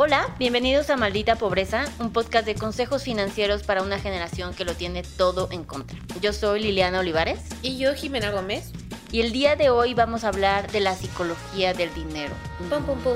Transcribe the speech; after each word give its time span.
Hola, 0.00 0.34
bienvenidos 0.38 0.88
a 0.90 0.96
Maldita 0.96 1.36
Pobreza, 1.36 1.84
un 1.98 2.12
podcast 2.12 2.46
de 2.46 2.54
consejos 2.54 3.02
financieros 3.02 3.62
para 3.62 3.82
una 3.82 3.98
generación 3.98 4.54
que 4.54 4.64
lo 4.64 4.74
tiene 4.74 5.02
todo 5.02 5.48
en 5.50 5.64
contra. 5.64 5.98
Yo 6.22 6.32
soy 6.32 6.60
Liliana 6.60 7.00
Olivares. 7.00 7.40
Y 7.62 7.76
yo, 7.76 7.94
Jimena 7.94 8.30
Gómez. 8.30 8.72
Y 9.12 9.20
el 9.20 9.32
día 9.32 9.56
de 9.56 9.70
hoy 9.70 9.94
vamos 9.94 10.24
a 10.24 10.28
hablar 10.28 10.70
de 10.72 10.80
la 10.80 10.94
psicología 10.94 11.74
del 11.74 11.92
dinero. 11.92 12.32
Pum, 12.70 12.84
pum, 12.84 12.98
pum. 13.00 13.14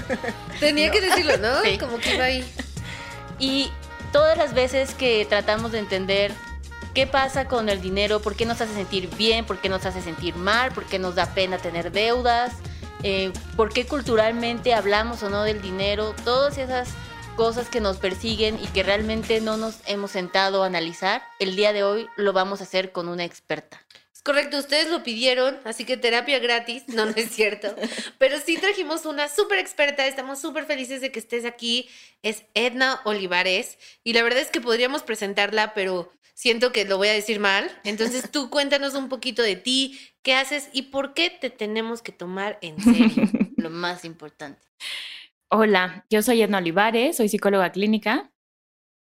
Tenía 0.60 0.90
que 0.90 1.00
decirlo, 1.00 1.36
¿no? 1.38 1.54
Como 1.78 1.98
que 1.98 2.14
iba 2.14 2.24
ahí. 2.24 2.44
Y 3.38 3.70
todas 4.12 4.38
las 4.38 4.54
veces 4.54 4.94
que 4.94 5.26
tratamos 5.28 5.72
de 5.72 5.80
entender 5.80 6.32
qué 6.96 7.06
pasa 7.06 7.46
con 7.46 7.68
el 7.68 7.82
dinero, 7.82 8.22
por 8.22 8.36
qué 8.36 8.46
nos 8.46 8.58
hace 8.62 8.72
sentir 8.72 9.14
bien, 9.18 9.44
por 9.44 9.58
qué 9.58 9.68
nos 9.68 9.84
hace 9.84 10.00
sentir 10.00 10.34
mal, 10.34 10.72
por 10.72 10.86
qué 10.86 10.98
nos 10.98 11.14
da 11.14 11.26
pena 11.34 11.58
tener 11.58 11.92
deudas, 11.92 12.54
eh, 13.02 13.34
por 13.54 13.70
qué 13.70 13.86
culturalmente 13.86 14.72
hablamos 14.72 15.22
o 15.22 15.28
no 15.28 15.42
del 15.42 15.60
dinero, 15.60 16.14
todas 16.24 16.56
esas 16.56 16.88
cosas 17.36 17.68
que 17.68 17.82
nos 17.82 17.98
persiguen 17.98 18.58
y 18.58 18.66
que 18.68 18.82
realmente 18.82 19.42
no 19.42 19.58
nos 19.58 19.80
hemos 19.84 20.12
sentado 20.12 20.62
a 20.62 20.66
analizar, 20.68 21.22
el 21.38 21.54
día 21.54 21.74
de 21.74 21.84
hoy 21.84 22.08
lo 22.16 22.32
vamos 22.32 22.62
a 22.62 22.64
hacer 22.64 22.92
con 22.92 23.10
una 23.10 23.24
experta. 23.24 23.78
Correcto, 24.26 24.58
ustedes 24.58 24.90
lo 24.90 25.04
pidieron, 25.04 25.56
así 25.62 25.84
que 25.84 25.96
terapia 25.96 26.40
gratis, 26.40 26.88
no, 26.88 27.06
no 27.06 27.12
es 27.14 27.30
cierto. 27.30 27.72
Pero 28.18 28.40
sí 28.40 28.56
trajimos 28.56 29.06
una 29.06 29.28
súper 29.28 29.60
experta, 29.60 30.04
estamos 30.04 30.40
súper 30.40 30.64
felices 30.64 31.00
de 31.00 31.12
que 31.12 31.20
estés 31.20 31.44
aquí. 31.44 31.88
Es 32.24 32.42
Edna 32.54 33.00
Olivares 33.04 33.78
y 34.02 34.14
la 34.14 34.24
verdad 34.24 34.40
es 34.40 34.50
que 34.50 34.60
podríamos 34.60 35.04
presentarla, 35.04 35.74
pero 35.74 36.12
siento 36.34 36.72
que 36.72 36.84
lo 36.84 36.96
voy 36.96 37.06
a 37.06 37.12
decir 37.12 37.38
mal. 37.38 37.70
Entonces 37.84 38.28
tú 38.32 38.50
cuéntanos 38.50 38.94
un 38.94 39.08
poquito 39.08 39.42
de 39.42 39.54
ti, 39.54 39.96
qué 40.22 40.34
haces 40.34 40.70
y 40.72 40.82
por 40.82 41.14
qué 41.14 41.30
te 41.30 41.48
tenemos 41.48 42.02
que 42.02 42.10
tomar 42.10 42.58
en 42.62 42.82
serio, 42.82 43.30
lo 43.56 43.70
más 43.70 44.04
importante. 44.04 44.66
Hola, 45.50 46.04
yo 46.10 46.20
soy 46.22 46.42
Edna 46.42 46.58
Olivares, 46.58 47.18
soy 47.18 47.28
psicóloga 47.28 47.70
clínica 47.70 48.32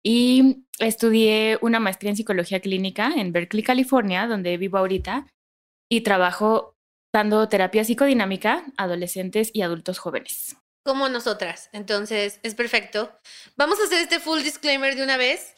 y 0.03 0.65
estudié 0.79 1.57
una 1.61 1.79
maestría 1.79 2.09
en 2.09 2.17
psicología 2.17 2.59
clínica 2.59 3.11
en 3.15 3.31
Berkeley, 3.31 3.63
California, 3.63 4.27
donde 4.27 4.57
vivo 4.57 4.77
ahorita, 4.77 5.27
y 5.89 6.01
trabajo 6.01 6.75
dando 7.13 7.47
terapia 7.49 7.83
psicodinámica 7.83 8.63
a 8.77 8.83
adolescentes 8.83 9.51
y 9.53 9.61
adultos 9.61 9.99
jóvenes. 9.99 10.55
Como 10.83 11.09
nosotras, 11.09 11.69
entonces 11.73 12.39
es 12.41 12.55
perfecto. 12.55 13.11
Vamos 13.55 13.79
a 13.79 13.83
hacer 13.83 14.01
este 14.01 14.19
full 14.19 14.41
disclaimer 14.41 14.95
de 14.95 15.03
una 15.03 15.17
vez. 15.17 15.55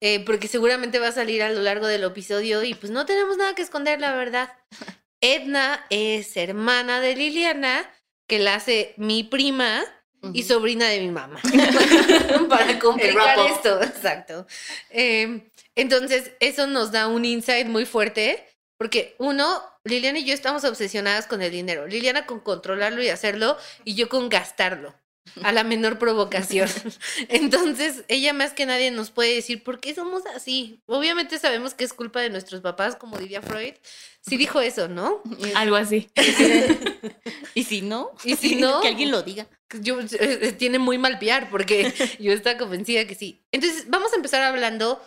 Eh, 0.00 0.24
porque 0.24 0.48
seguramente 0.48 0.98
va 0.98 1.08
a 1.08 1.12
salir 1.12 1.40
a 1.40 1.50
lo 1.50 1.62
largo 1.62 1.86
del 1.86 2.02
episodio 2.02 2.64
y 2.64 2.74
pues 2.74 2.90
no 2.90 3.06
tenemos 3.06 3.36
nada 3.36 3.54
que 3.54 3.62
esconder, 3.62 4.00
la 4.00 4.12
verdad. 4.12 4.52
Edna 5.20 5.86
es 5.88 6.36
hermana 6.36 6.98
de 7.00 7.14
Liliana, 7.14 7.88
que 8.28 8.40
la 8.40 8.56
hace 8.56 8.94
mi 8.96 9.22
prima 9.22 9.84
y 10.32 10.42
sobrina 10.42 10.88
de 10.88 11.00
mi 11.00 11.10
mamá. 11.10 11.40
Para 12.48 12.78
complicar 12.78 13.38
esto, 13.50 13.82
exacto. 13.82 14.46
Em, 14.90 15.42
entonces, 15.74 16.32
eso 16.40 16.66
nos 16.66 16.92
da 16.92 17.08
un 17.08 17.24
insight 17.24 17.66
muy 17.66 17.86
fuerte, 17.86 18.46
porque 18.78 19.14
uno, 19.18 19.62
Liliana 19.84 20.18
y 20.18 20.24
yo 20.24 20.34
estamos 20.34 20.64
obsesionadas 20.64 21.26
con 21.26 21.42
el 21.42 21.50
dinero. 21.50 21.86
Liliana 21.86 22.26
con 22.26 22.40
controlarlo 22.40 23.02
y 23.02 23.08
hacerlo, 23.08 23.56
y 23.84 23.94
yo 23.94 24.08
con 24.08 24.28
gastarlo 24.28 24.94
a 25.42 25.52
la 25.52 25.64
menor 25.64 25.98
provocación. 25.98 26.68
Entonces, 27.28 28.04
ella 28.08 28.32
más 28.32 28.52
que 28.52 28.66
nadie 28.66 28.90
nos 28.90 29.10
puede 29.10 29.34
decir 29.34 29.62
por 29.62 29.80
qué 29.80 29.94
somos 29.94 30.26
así. 30.26 30.82
Obviamente 30.86 31.38
sabemos 31.38 31.74
que 31.74 31.84
es 31.84 31.92
culpa 31.92 32.20
de 32.20 32.30
nuestros 32.30 32.60
papás, 32.60 32.96
como 32.96 33.18
diría 33.18 33.42
Freud. 33.42 33.74
Sí 34.20 34.36
dijo 34.36 34.60
eso, 34.60 34.88
¿no? 34.88 35.22
Algo 35.54 35.76
así. 35.76 36.10
¿Y 37.54 37.64
si 37.64 37.82
no? 37.82 38.10
¿Y 38.24 38.36
si 38.36 38.56
no? 38.56 38.80
Que 38.80 38.88
alguien 38.88 39.10
lo 39.10 39.22
diga. 39.22 39.46
Yo, 39.80 40.00
eh, 40.00 40.06
eh, 40.20 40.52
tiene 40.52 40.78
muy 40.78 40.98
mal 40.98 41.18
piar 41.18 41.48
porque 41.50 41.92
yo 42.18 42.32
estaba 42.32 42.58
convencida 42.58 43.06
que 43.06 43.14
sí. 43.14 43.42
Entonces, 43.52 43.84
vamos 43.88 44.12
a 44.12 44.16
empezar 44.16 44.42
hablando 44.42 45.02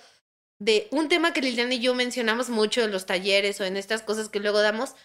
de 0.60 0.88
un 0.92 1.10
tema 1.10 1.34
que 1.34 1.42
Liliana 1.42 1.74
y 1.74 1.80
yo 1.80 1.94
mencionamos 1.94 2.50
mucho 2.50 2.82
en 2.82 2.92
los 2.92 3.06
talleres 3.06 3.60
o 3.60 3.66
en 3.66 3.78
estas 3.78 4.02
cosas 4.02 4.30
que 4.30 4.40
luego 4.40 4.62
damos, 4.62 4.96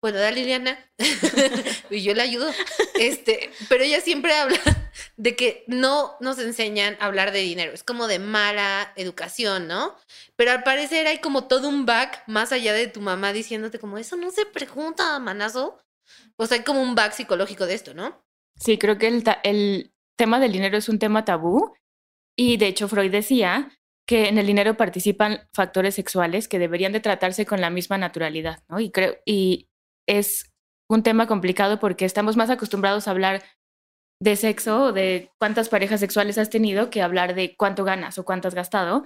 bueno, 0.00 0.18
da 0.18 0.30
Liliana, 0.30 0.78
y 1.90 2.02
yo 2.02 2.14
le 2.14 2.22
ayudo, 2.22 2.50
este, 2.98 3.50
pero 3.68 3.84
ella 3.84 4.00
siempre 4.00 4.34
habla 4.34 4.58
de 5.16 5.36
que 5.36 5.64
no 5.66 6.16
nos 6.20 6.38
enseñan 6.38 6.96
a 7.00 7.06
hablar 7.06 7.32
de 7.32 7.40
dinero, 7.40 7.72
es 7.72 7.82
como 7.82 8.06
de 8.06 8.18
mala 8.18 8.92
educación, 8.96 9.66
¿no? 9.66 9.96
Pero 10.36 10.52
al 10.52 10.62
parecer 10.62 11.06
hay 11.06 11.18
como 11.18 11.48
todo 11.48 11.68
un 11.68 11.86
back 11.86 12.22
más 12.26 12.52
allá 12.52 12.72
de 12.72 12.86
tu 12.86 13.00
mamá 13.00 13.32
diciéndote 13.32 13.78
como, 13.78 13.98
eso 13.98 14.16
no 14.16 14.30
se 14.30 14.46
pregunta, 14.46 15.18
manazo. 15.18 15.78
O 16.36 16.46
sea, 16.46 16.58
hay 16.58 16.64
como 16.64 16.82
un 16.82 16.94
back 16.94 17.12
psicológico 17.12 17.66
de 17.66 17.74
esto, 17.74 17.94
¿no? 17.94 18.24
Sí, 18.56 18.78
creo 18.78 18.98
que 18.98 19.08
el, 19.08 19.24
el 19.42 19.92
tema 20.16 20.38
del 20.38 20.52
dinero 20.52 20.78
es 20.78 20.88
un 20.88 20.98
tema 20.98 21.24
tabú 21.24 21.74
y 22.36 22.58
de 22.58 22.68
hecho 22.68 22.88
Freud 22.88 23.10
decía 23.10 23.76
que 24.06 24.28
en 24.28 24.38
el 24.38 24.46
dinero 24.46 24.76
participan 24.76 25.48
factores 25.52 25.96
sexuales 25.96 26.46
que 26.46 26.58
deberían 26.58 26.92
de 26.92 27.00
tratarse 27.00 27.44
con 27.44 27.60
la 27.60 27.70
misma 27.70 27.98
naturalidad, 27.98 28.62
¿no? 28.68 28.78
Y 28.78 28.90
creo 28.90 29.16
y 29.24 29.68
es 30.06 30.52
un 30.88 31.02
tema 31.02 31.26
complicado 31.26 31.78
porque 31.80 32.04
estamos 32.04 32.36
más 32.36 32.50
acostumbrados 32.50 33.08
a 33.08 33.10
hablar 33.10 33.42
de 34.20 34.36
sexo 34.36 34.84
o 34.84 34.92
de 34.92 35.30
cuántas 35.38 35.68
parejas 35.68 36.00
sexuales 36.00 36.38
has 36.38 36.50
tenido 36.50 36.90
que 36.90 37.02
hablar 37.02 37.34
de 37.34 37.54
cuánto 37.56 37.84
ganas 37.84 38.18
o 38.18 38.24
cuánto 38.24 38.48
has 38.48 38.54
gastado. 38.54 39.04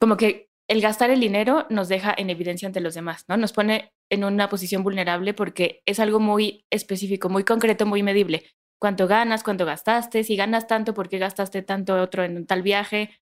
Como 0.00 0.16
que 0.16 0.48
el 0.68 0.80
gastar 0.80 1.10
el 1.10 1.20
dinero 1.20 1.66
nos 1.70 1.88
deja 1.88 2.14
en 2.16 2.30
evidencia 2.30 2.66
ante 2.66 2.80
los 2.80 2.94
demás, 2.94 3.24
¿no? 3.28 3.36
Nos 3.36 3.52
pone 3.52 3.92
en 4.10 4.24
una 4.24 4.48
posición 4.48 4.82
vulnerable 4.82 5.34
porque 5.34 5.82
es 5.86 6.00
algo 6.00 6.20
muy 6.20 6.64
específico, 6.70 7.28
muy 7.28 7.44
concreto, 7.44 7.86
muy 7.86 8.02
medible. 8.02 8.44
Cuánto 8.80 9.06
ganas, 9.06 9.42
cuánto 9.42 9.64
gastaste, 9.64 10.24
si 10.24 10.36
ganas 10.36 10.66
tanto, 10.66 10.94
¿por 10.94 11.08
qué 11.08 11.18
gastaste 11.18 11.62
tanto 11.62 12.00
otro 12.00 12.24
en 12.24 12.46
tal 12.46 12.62
viaje? 12.62 13.18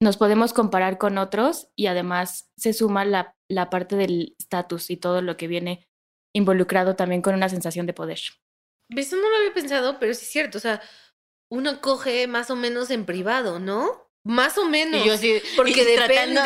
Nos 0.00 0.16
podemos 0.16 0.52
comparar 0.52 0.98
con 0.98 1.18
otros 1.18 1.70
y 1.76 1.86
además 1.86 2.50
se 2.56 2.72
suma 2.72 3.04
la, 3.04 3.34
la 3.48 3.70
parte 3.70 3.96
del 3.96 4.34
estatus 4.38 4.90
y 4.90 4.96
todo 4.96 5.22
lo 5.22 5.36
que 5.36 5.48
viene 5.48 5.87
involucrado 6.32 6.96
también 6.96 7.22
con 7.22 7.34
una 7.34 7.48
sensación 7.48 7.86
de 7.86 7.94
poder. 7.94 8.20
Eso 8.90 9.16
no 9.16 9.28
lo 9.28 9.36
había 9.36 9.54
pensado, 9.54 9.98
pero 9.98 10.14
sí 10.14 10.24
es 10.24 10.30
cierto. 10.30 10.58
O 10.58 10.60
sea, 10.60 10.80
uno 11.50 11.80
coge 11.80 12.26
más 12.26 12.50
o 12.50 12.56
menos 12.56 12.90
en 12.90 13.04
privado, 13.04 13.58
¿no? 13.58 14.08
Más 14.24 14.58
o 14.58 14.66
menos. 14.66 15.04
yo 15.04 15.16
sí, 15.16 15.40
porque 15.56 15.84
depende. 15.84 16.40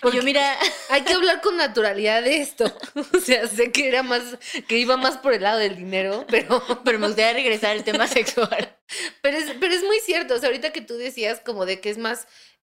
Porque 0.00 0.16
yo 0.16 0.22
mira, 0.24 0.58
hay 0.90 1.02
que 1.02 1.12
hablar 1.12 1.40
con 1.40 1.56
naturalidad 1.56 2.22
de 2.22 2.38
esto. 2.38 2.64
O 3.14 3.20
sea, 3.20 3.46
sé 3.46 3.70
que 3.70 3.86
era 3.86 4.02
más, 4.02 4.38
que 4.66 4.78
iba 4.78 4.96
más 4.96 5.18
por 5.18 5.32
el 5.32 5.42
lado 5.42 5.58
del 5.58 5.76
dinero, 5.76 6.26
pero, 6.30 6.62
pero 6.84 6.98
me 6.98 7.06
gustaría 7.06 7.34
regresar 7.34 7.70
al 7.72 7.84
tema 7.84 8.08
sexual. 8.08 8.76
Pero 9.20 9.36
es, 9.36 9.52
pero 9.60 9.72
es 9.72 9.84
muy 9.84 10.00
cierto. 10.00 10.34
O 10.34 10.38
sea, 10.38 10.48
ahorita 10.48 10.72
que 10.72 10.80
tú 10.80 10.96
decías 10.96 11.40
como 11.40 11.64
de 11.64 11.80
que 11.80 11.90
es 11.90 11.98
más, 11.98 12.26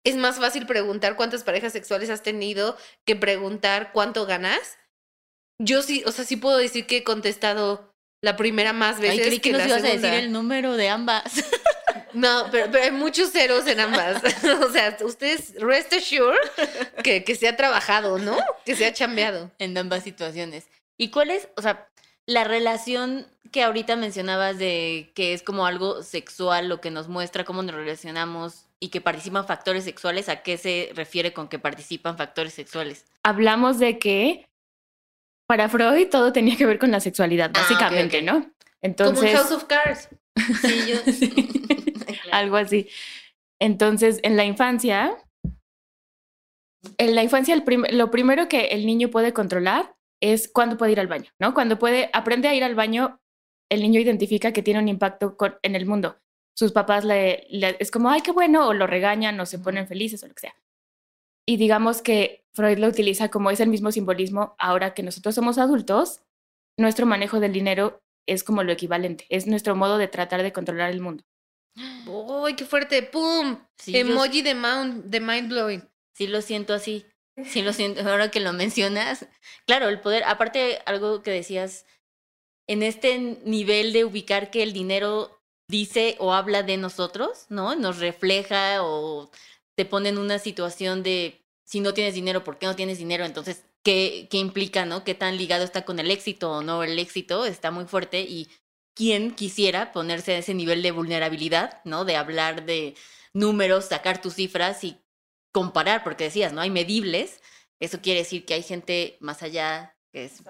es 0.05 0.15
más 0.15 0.37
fácil 0.37 0.65
preguntar 0.65 1.17
cuántas 1.17 1.43
parejas 1.43 1.73
sexuales 1.73 2.09
has 2.09 2.23
tenido 2.23 2.77
que 3.05 3.17
preguntar 3.17 3.91
cuánto 3.91 4.25
ganas 4.25 4.77
yo 5.59 5.81
sí, 5.81 6.03
o 6.05 6.11
sea, 6.11 6.25
sí 6.25 6.37
puedo 6.37 6.57
decir 6.57 6.85
que 6.85 6.97
he 6.97 7.03
contestado 7.03 7.93
la 8.21 8.35
primera 8.35 8.73
más 8.73 8.99
veces. 8.99 9.19
Ay, 9.19 9.25
creí 9.25 9.39
que, 9.39 9.51
nos 9.51 9.65
ibas 9.65 9.83
a 9.83 9.87
decir 9.87 10.05
el 10.05 10.31
número 10.31 10.75
de 10.75 10.89
ambas. 10.89 11.23
No, 12.13 12.45
pero, 12.51 12.71
pero 12.71 12.83
hay 12.83 12.91
muchos 12.91 13.31
ceros 13.31 13.67
en 13.67 13.79
ambas. 13.79 14.23
o 14.63 14.71
sea, 14.71 14.97
ustedes 15.03 15.53
rest 15.59 15.93
assured 15.93 16.37
que, 17.03 17.23
que 17.23 17.35
se 17.35 17.47
ha 17.47 17.55
trabajado, 17.55 18.17
¿no? 18.17 18.37
Que 18.65 18.75
se 18.75 18.85
ha 18.85 18.93
chambeado. 18.93 19.51
En 19.59 19.77
ambas 19.77 20.03
situaciones. 20.03 20.65
¿Y 20.97 21.11
cuál 21.11 21.29
es, 21.29 21.47
o 21.57 21.61
sea, 21.61 21.87
la 22.25 22.43
relación 22.43 23.27
que 23.51 23.63
ahorita 23.63 23.95
mencionabas 23.95 24.57
de 24.57 25.11
que 25.15 25.33
es 25.33 25.43
como 25.43 25.65
algo 25.65 26.01
sexual, 26.01 26.69
lo 26.69 26.81
que 26.81 26.91
nos 26.91 27.07
muestra 27.07 27.43
cómo 27.43 27.61
nos 27.61 27.75
relacionamos 27.75 28.65
y 28.79 28.89
que 28.89 29.01
participan 29.01 29.45
factores 29.45 29.83
sexuales, 29.83 30.29
¿a 30.29 30.43
qué 30.43 30.57
se 30.57 30.91
refiere 30.93 31.33
con 31.33 31.47
que 31.47 31.59
participan 31.59 32.17
factores 32.17 32.53
sexuales? 32.53 33.05
Hablamos 33.23 33.79
de 33.79 33.99
que 33.99 34.47
para 35.47 35.69
Freud 35.69 36.09
todo 36.09 36.33
tenía 36.33 36.57
que 36.57 36.65
ver 36.65 36.77
con 36.77 36.91
la 36.91 36.99
sexualidad, 36.99 37.51
ah, 37.53 37.59
básicamente, 37.59 38.21
¿no? 38.21 38.51
Entonces, 38.81 39.31
Como 39.31 39.37
House 39.37 39.51
of 39.51 39.63
Cards. 39.63 40.09
Sí, 40.61 40.85
yo. 40.87 40.97
Algo 42.31 42.57
así. 42.57 42.87
Entonces, 43.59 44.19
en 44.23 44.37
la 44.37 44.45
infancia, 44.45 45.17
en 46.97 47.15
la 47.15 47.23
infancia 47.23 47.55
lo 47.91 48.11
primero 48.11 48.47
que 48.47 48.65
el 48.67 48.85
niño 48.85 49.09
puede 49.09 49.33
controlar 49.33 49.95
es 50.21 50.47
cuando 50.47 50.77
puede 50.77 50.91
ir 50.91 50.99
al 50.99 51.07
baño, 51.07 51.31
¿no? 51.39 51.53
Cuando 51.53 51.79
puede, 51.79 52.09
aprende 52.13 52.47
a 52.47 52.55
ir 52.55 52.63
al 52.63 52.75
baño, 52.75 53.19
el 53.69 53.81
niño 53.81 53.99
identifica 53.99 54.51
que 54.51 54.63
tiene 54.63 54.79
un 54.79 54.87
impacto 54.87 55.37
en 55.63 55.75
el 55.75 55.85
mundo. 55.85 56.17
Sus 56.55 56.71
papás 56.71 57.03
le, 57.03 57.47
es 57.79 57.91
como, 57.91 58.09
ay, 58.09 58.21
qué 58.21 58.31
bueno, 58.31 58.67
o 58.67 58.73
lo 58.73 58.87
regañan, 58.87 59.39
o 59.39 59.45
se 59.45 59.59
ponen 59.59 59.87
felices, 59.87 60.23
o 60.23 60.27
lo 60.27 60.33
que 60.33 60.41
sea. 60.41 60.55
Y 61.47 61.57
digamos 61.57 62.01
que 62.01 62.43
Freud 62.53 62.77
lo 62.77 62.87
utiliza 62.87 63.29
como 63.29 63.49
es 63.51 63.59
el 63.59 63.69
mismo 63.69 63.91
simbolismo 63.91 64.55
ahora 64.59 64.93
que 64.93 65.03
nosotros 65.03 65.33
somos 65.33 65.57
adultos, 65.57 66.21
nuestro 66.77 67.05
manejo 67.05 67.39
del 67.39 67.53
dinero 67.53 68.01
es 68.27 68.43
como 68.43 68.63
lo 68.63 68.73
equivalente, 68.73 69.25
es 69.29 69.47
nuestro 69.47 69.75
modo 69.75 69.97
de 69.97 70.09
tratar 70.09 70.43
de 70.43 70.51
controlar 70.51 70.91
el 70.91 70.99
mundo. 70.99 71.23
¡Uy, 72.07 72.55
qué 72.55 72.65
fuerte! 72.65 73.03
¡Pum! 73.03 73.59
Emoji 73.85 74.41
de, 74.41 74.55
de 75.05 75.19
mind 75.19 75.49
blowing. 75.49 75.89
Sí, 76.13 76.27
lo 76.27 76.41
siento 76.41 76.73
así. 76.73 77.05
Sí, 77.45 77.61
lo 77.61 77.73
siento. 77.73 78.01
Ahora 78.09 78.31
que 78.31 78.39
lo 78.39 78.53
mencionas. 78.53 79.27
Claro, 79.65 79.87
el 79.89 80.01
poder, 80.01 80.23
aparte, 80.23 80.79
algo 80.85 81.21
que 81.21 81.31
decías, 81.31 81.85
en 82.67 82.83
este 82.83 83.17
nivel 83.45 83.93
de 83.93 84.05
ubicar 84.05 84.49
que 84.49 84.63
el 84.63 84.73
dinero 84.73 85.39
dice 85.69 86.15
o 86.19 86.33
habla 86.33 86.63
de 86.63 86.77
nosotros, 86.77 87.45
¿no? 87.49 87.75
Nos 87.75 87.99
refleja 87.99 88.83
o 88.83 89.29
te 89.77 89.85
pone 89.85 90.09
en 90.09 90.17
una 90.17 90.39
situación 90.39 91.03
de 91.03 91.45
si 91.63 91.81
no 91.81 91.93
tienes 91.93 92.15
dinero, 92.15 92.43
¿por 92.43 92.57
qué 92.57 92.65
no 92.65 92.75
tienes 92.75 92.97
dinero? 92.97 93.25
Entonces, 93.25 93.63
¿qué, 93.83 94.27
qué 94.31 94.37
implica, 94.37 94.85
no? 94.85 95.03
¿Qué 95.03 95.13
tan 95.13 95.37
ligado 95.37 95.63
está 95.63 95.85
con 95.85 95.99
el 95.99 96.09
éxito 96.09 96.51
o 96.51 96.61
no? 96.63 96.81
El 96.81 96.97
éxito 96.97 97.45
está 97.45 97.69
muy 97.69 97.85
fuerte 97.85 98.21
y 98.21 98.49
quién 98.95 99.35
quisiera 99.35 99.91
ponerse 99.91 100.33
a 100.33 100.37
ese 100.39 100.55
nivel 100.55 100.81
de 100.81 100.91
vulnerabilidad, 100.91 101.81
¿no? 101.85 102.05
De 102.05 102.15
hablar 102.15 102.65
de 102.65 102.95
números, 103.33 103.85
sacar 103.85 104.19
tus 104.19 104.33
cifras 104.33 104.83
y 104.83 104.97
comparar, 105.51 106.03
porque 106.03 106.23
decías, 106.23 106.53
¿no? 106.53 106.61
Hay 106.61 106.71
medibles. 106.71 107.39
Eso 107.79 108.01
quiere 108.01 108.21
decir 108.21 108.45
que 108.45 108.55
hay 108.55 108.63
gente 108.63 109.17
más 109.19 109.43
allá, 109.43 109.95
que 110.11 110.25
es 110.25 110.41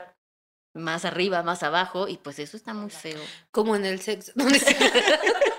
más 0.73 1.03
arriba, 1.03 1.43
más 1.43 1.63
abajo, 1.63 2.07
y 2.07 2.15
pues 2.15 2.39
eso 2.39 2.55
está 2.55 2.73
muy 2.73 2.91
feo. 2.91 3.19
Como 3.51 3.75
en 3.75 3.85
el 3.85 3.99
sexo. 3.99 4.31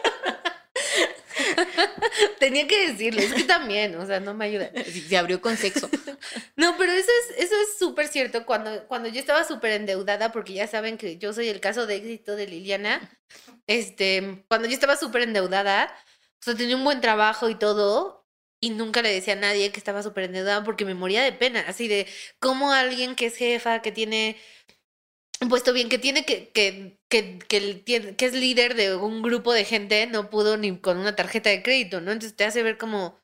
Tenía 2.48 2.66
que 2.66 2.88
decirlo, 2.88 3.20
es 3.20 3.34
que 3.34 3.44
también, 3.44 3.94
o 3.96 4.06
sea, 4.06 4.20
no 4.20 4.32
me 4.32 4.46
ayuda. 4.46 4.70
Se 5.06 5.18
abrió 5.18 5.38
con 5.42 5.54
sexo. 5.58 5.90
No, 6.56 6.78
pero 6.78 6.92
eso 6.92 7.10
es 7.30 7.44
eso 7.44 7.54
es 7.60 7.78
súper 7.78 8.08
cierto. 8.08 8.46
Cuando, 8.46 8.86
cuando 8.88 9.10
yo 9.10 9.20
estaba 9.20 9.44
súper 9.44 9.72
endeudada, 9.72 10.32
porque 10.32 10.54
ya 10.54 10.66
saben 10.66 10.96
que 10.96 11.18
yo 11.18 11.34
soy 11.34 11.48
el 11.48 11.60
caso 11.60 11.86
de 11.86 11.96
éxito 11.96 12.36
de 12.36 12.46
Liliana, 12.46 13.18
este, 13.66 14.44
cuando 14.48 14.66
yo 14.66 14.72
estaba 14.72 14.96
súper 14.96 15.22
endeudada, 15.22 15.94
o 16.40 16.42
sea, 16.42 16.54
tenía 16.54 16.74
un 16.74 16.84
buen 16.84 17.02
trabajo 17.02 17.50
y 17.50 17.54
todo, 17.54 18.26
y 18.62 18.70
nunca 18.70 19.02
le 19.02 19.12
decía 19.12 19.34
a 19.34 19.36
nadie 19.36 19.70
que 19.70 19.78
estaba 19.78 20.02
súper 20.02 20.24
endeudada 20.24 20.64
porque 20.64 20.86
me 20.86 20.94
moría 20.94 21.22
de 21.22 21.32
pena, 21.32 21.60
así 21.68 21.86
de 21.86 22.06
cómo 22.40 22.72
alguien 22.72 23.14
que 23.14 23.26
es 23.26 23.36
jefa, 23.36 23.82
que 23.82 23.92
tiene 23.92 24.38
puesto 25.50 25.74
bien, 25.74 25.90
que 25.90 25.98
tiene 25.98 26.24
que, 26.24 26.48
que, 26.48 26.97
que, 27.08 27.38
que, 27.38 28.14
que 28.16 28.26
es 28.26 28.32
líder 28.34 28.74
de 28.74 28.96
un 28.96 29.22
grupo 29.22 29.52
de 29.52 29.64
gente, 29.64 30.06
no 30.06 30.30
pudo 30.30 30.56
ni 30.56 30.76
con 30.78 30.98
una 30.98 31.16
tarjeta 31.16 31.50
de 31.50 31.62
crédito, 31.62 32.00
¿no? 32.00 32.12
Entonces 32.12 32.36
te 32.36 32.44
hace 32.44 32.62
ver 32.62 32.78
como 32.78 33.18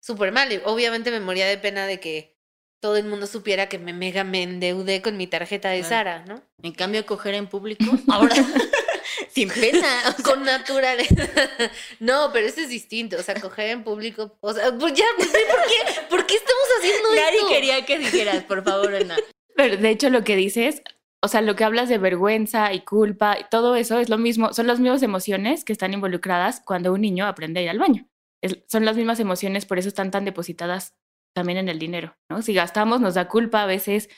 súper 0.00 0.32
mal. 0.32 0.52
Y 0.52 0.60
obviamente 0.64 1.10
me 1.10 1.20
moría 1.20 1.46
de 1.46 1.58
pena 1.58 1.86
de 1.86 2.00
que 2.00 2.36
todo 2.80 2.96
el 2.96 3.04
mundo 3.04 3.26
supiera 3.26 3.68
que 3.68 3.78
me 3.78 3.92
mega 3.92 4.24
me 4.24 4.42
endeudé 4.42 5.02
con 5.02 5.16
mi 5.16 5.26
tarjeta 5.26 5.70
de 5.70 5.82
Sara, 5.82 6.24
¿no? 6.26 6.42
En 6.62 6.72
cambio, 6.72 7.04
coger 7.06 7.34
en 7.34 7.46
público, 7.46 7.84
ahora 8.08 8.34
sin 9.32 9.48
pena, 9.48 10.16
con 10.24 10.44
naturaleza. 10.44 11.28
no, 12.00 12.30
pero 12.32 12.46
eso 12.46 12.60
es 12.60 12.68
distinto, 12.68 13.16
o 13.18 13.22
sea, 13.22 13.34
coger 13.40 13.70
en 13.70 13.84
público, 13.84 14.36
o 14.40 14.52
sea, 14.52 14.72
pues 14.76 14.94
ya, 14.94 15.06
pues, 15.16 15.28
¿por 15.28 15.38
qué, 15.38 16.00
¿por 16.08 16.26
qué 16.26 16.34
estamos 16.34 16.68
haciendo 16.78 17.14
esto? 17.14 17.24
Nadie 17.24 17.54
quería 17.54 17.84
que 17.84 17.98
dijeras, 17.98 18.44
por 18.44 18.64
favor, 18.64 18.94
Ana. 18.94 19.16
Pero 19.56 19.76
de 19.76 19.90
hecho 19.90 20.08
lo 20.08 20.22
que 20.22 20.36
dices, 20.36 20.82
o 21.20 21.28
sea, 21.28 21.40
lo 21.40 21.56
que 21.56 21.64
hablas 21.64 21.88
de 21.88 21.98
vergüenza 21.98 22.72
y 22.72 22.80
culpa, 22.80 23.38
y 23.38 23.44
todo 23.50 23.74
eso 23.76 23.98
es 23.98 24.08
lo 24.08 24.18
mismo, 24.18 24.52
son 24.52 24.66
las 24.66 24.78
mismas 24.78 25.02
emociones 25.02 25.64
que 25.64 25.72
están 25.72 25.92
involucradas 25.92 26.62
cuando 26.64 26.92
un 26.92 27.00
niño 27.00 27.26
aprende 27.26 27.60
a 27.60 27.62
ir 27.64 27.70
al 27.70 27.78
baño. 27.78 28.08
son 28.68 28.84
las 28.84 28.96
mismas 28.96 29.18
emociones, 29.18 29.66
por 29.66 29.78
eso 29.78 29.88
están 29.88 30.10
tan 30.10 30.24
depositadas 30.24 30.94
también 31.34 31.58
en 31.58 31.68
el 31.68 31.78
dinero, 31.78 32.16
¿no? 32.30 32.42
Si 32.42 32.54
gastamos 32.54 33.00
nos 33.00 33.14
da 33.14 33.28
culpa 33.28 33.62
a 33.62 33.66
veces 33.66 34.08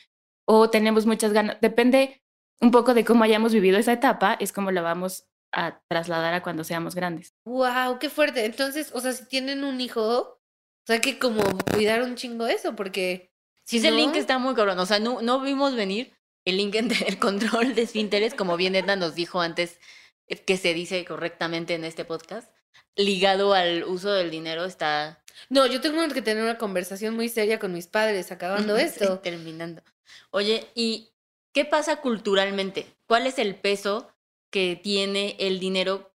o 0.46 0.68
tenemos 0.68 1.06
muchas 1.06 1.32
ganas, 1.32 1.58
depende 1.60 2.22
un 2.60 2.70
poco 2.70 2.92
de 2.92 3.04
cómo 3.04 3.24
hayamos 3.24 3.52
vivido 3.54 3.78
esa 3.78 3.92
etapa, 3.92 4.36
es 4.38 4.52
como 4.52 4.70
la 4.70 4.82
vamos 4.82 5.26
a 5.52 5.80
trasladar 5.88 6.34
a 6.34 6.42
cuando 6.42 6.64
seamos 6.64 6.94
grandes. 6.94 7.34
Wow, 7.44 7.98
qué 7.98 8.10
fuerte. 8.10 8.44
Entonces, 8.44 8.90
o 8.94 9.00
sea, 9.00 9.12
si 9.12 9.26
tienen 9.26 9.64
un 9.64 9.80
hijo, 9.80 10.02
o 10.02 10.40
sea, 10.86 11.00
que 11.00 11.18
como 11.18 11.42
cuidar 11.72 12.02
un 12.02 12.14
chingo 12.14 12.46
eso, 12.46 12.76
porque 12.76 13.32
si 13.64 13.78
ese 13.78 13.90
link 13.90 14.16
está 14.16 14.38
muy 14.38 14.54
cabrón, 14.54 14.78
o 14.78 14.86
sea, 14.86 14.98
no, 14.98 15.22
no 15.22 15.40
vimos 15.40 15.74
venir 15.74 16.12
el 16.44 16.56
link 16.56 16.74
entre 16.74 17.08
el 17.08 17.18
control 17.18 17.74
de 17.74 17.82
esfínteres, 17.82 18.34
como 18.34 18.56
bien 18.56 18.74
Edna 18.74 18.96
nos 18.96 19.14
dijo 19.14 19.40
antes, 19.40 19.78
eh, 20.26 20.36
que 20.36 20.56
se 20.56 20.74
dice 20.74 21.04
correctamente 21.04 21.74
en 21.74 21.84
este 21.84 22.04
podcast, 22.04 22.50
ligado 22.96 23.54
al 23.54 23.84
uso 23.84 24.10
del 24.10 24.30
dinero 24.30 24.64
está... 24.64 25.22
No, 25.48 25.66
yo 25.66 25.80
tengo 25.80 26.06
que 26.12 26.22
tener 26.22 26.42
una 26.42 26.58
conversación 26.58 27.14
muy 27.14 27.28
seria 27.28 27.58
con 27.58 27.72
mis 27.72 27.86
padres 27.86 28.30
acabando 28.32 28.76
esto. 28.78 29.18
terminando. 29.20 29.82
Oye, 30.30 30.66
¿y 30.74 31.10
qué 31.52 31.64
pasa 31.64 31.96
culturalmente? 31.96 32.86
¿Cuál 33.06 33.26
es 33.26 33.38
el 33.38 33.54
peso 33.54 34.12
que 34.50 34.78
tiene 34.82 35.36
el 35.38 35.60
dinero 35.60 36.12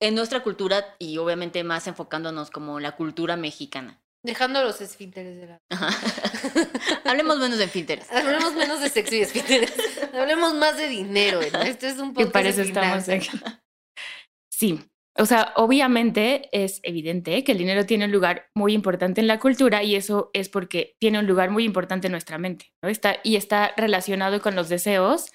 en 0.00 0.14
nuestra 0.14 0.42
cultura 0.42 0.96
y 0.98 1.18
obviamente 1.18 1.64
más 1.64 1.86
enfocándonos 1.86 2.50
como 2.50 2.80
la 2.80 2.96
cultura 2.96 3.36
mexicana? 3.36 4.01
Dejando 4.24 4.62
los 4.62 4.80
esfínteres 4.80 5.36
de 5.36 5.46
lado. 5.46 5.60
Hablemos 7.04 7.38
menos 7.38 7.58
de 7.58 7.64
esfínteres. 7.64 8.10
Hablemos 8.10 8.54
menos 8.54 8.80
de 8.80 8.88
sexo 8.88 9.16
y 9.16 9.22
esfínteres. 9.22 9.72
Hablemos 10.14 10.54
más 10.54 10.76
de 10.76 10.88
dinero. 10.88 11.40
Esto 11.40 11.86
es 11.86 11.98
un 11.98 12.14
poco. 12.14 12.30
parece 12.30 12.62
estamos 12.62 13.04
Sí. 14.50 14.80
O 15.18 15.26
sea, 15.26 15.52
obviamente 15.56 16.48
es 16.52 16.80
evidente 16.84 17.44
que 17.44 17.52
el 17.52 17.58
dinero 17.58 17.84
tiene 17.84 18.06
un 18.06 18.12
lugar 18.12 18.48
muy 18.54 18.72
importante 18.72 19.20
en 19.20 19.26
la 19.26 19.38
cultura 19.40 19.82
y 19.82 19.94
eso 19.94 20.30
es 20.32 20.48
porque 20.48 20.94
tiene 21.00 21.18
un 21.18 21.26
lugar 21.26 21.50
muy 21.50 21.64
importante 21.64 22.06
en 22.06 22.12
nuestra 22.12 22.38
mente, 22.38 22.72
¿no? 22.82 22.88
Está, 22.88 23.16
y 23.22 23.36
está 23.36 23.74
relacionado 23.76 24.40
con 24.40 24.54
los 24.54 24.70
deseos, 24.70 25.30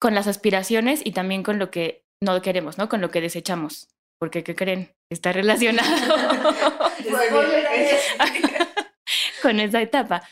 con 0.00 0.14
las 0.14 0.26
aspiraciones 0.26 1.02
y 1.04 1.12
también 1.12 1.42
con 1.42 1.58
lo 1.58 1.70
que 1.70 2.06
no 2.22 2.40
queremos, 2.40 2.78
¿no? 2.78 2.88
Con 2.88 3.02
lo 3.02 3.10
que 3.10 3.20
desechamos. 3.20 3.88
Porque, 4.22 4.44
¿qué 4.44 4.54
creen? 4.54 4.94
Está 5.10 5.32
relacionado 5.32 5.90
con 9.42 9.58
esa 9.58 9.82
etapa. 9.82 10.22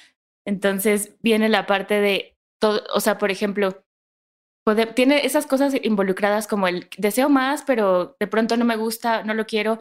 Entonces 0.46 1.16
viene 1.22 1.48
la 1.48 1.66
parte 1.66 2.00
de 2.00 2.36
todo, 2.60 2.84
o 2.94 3.00
sea, 3.00 3.18
por 3.18 3.32
ejemplo, 3.32 3.82
tiene 4.94 5.26
esas 5.26 5.48
cosas 5.48 5.74
involucradas 5.82 6.46
como 6.46 6.68
el 6.68 6.88
deseo 6.98 7.30
más, 7.30 7.64
pero 7.66 8.14
de 8.20 8.28
pronto 8.28 8.56
no 8.56 8.64
me 8.64 8.76
gusta, 8.76 9.24
no 9.24 9.34
lo 9.34 9.44
quiero. 9.44 9.80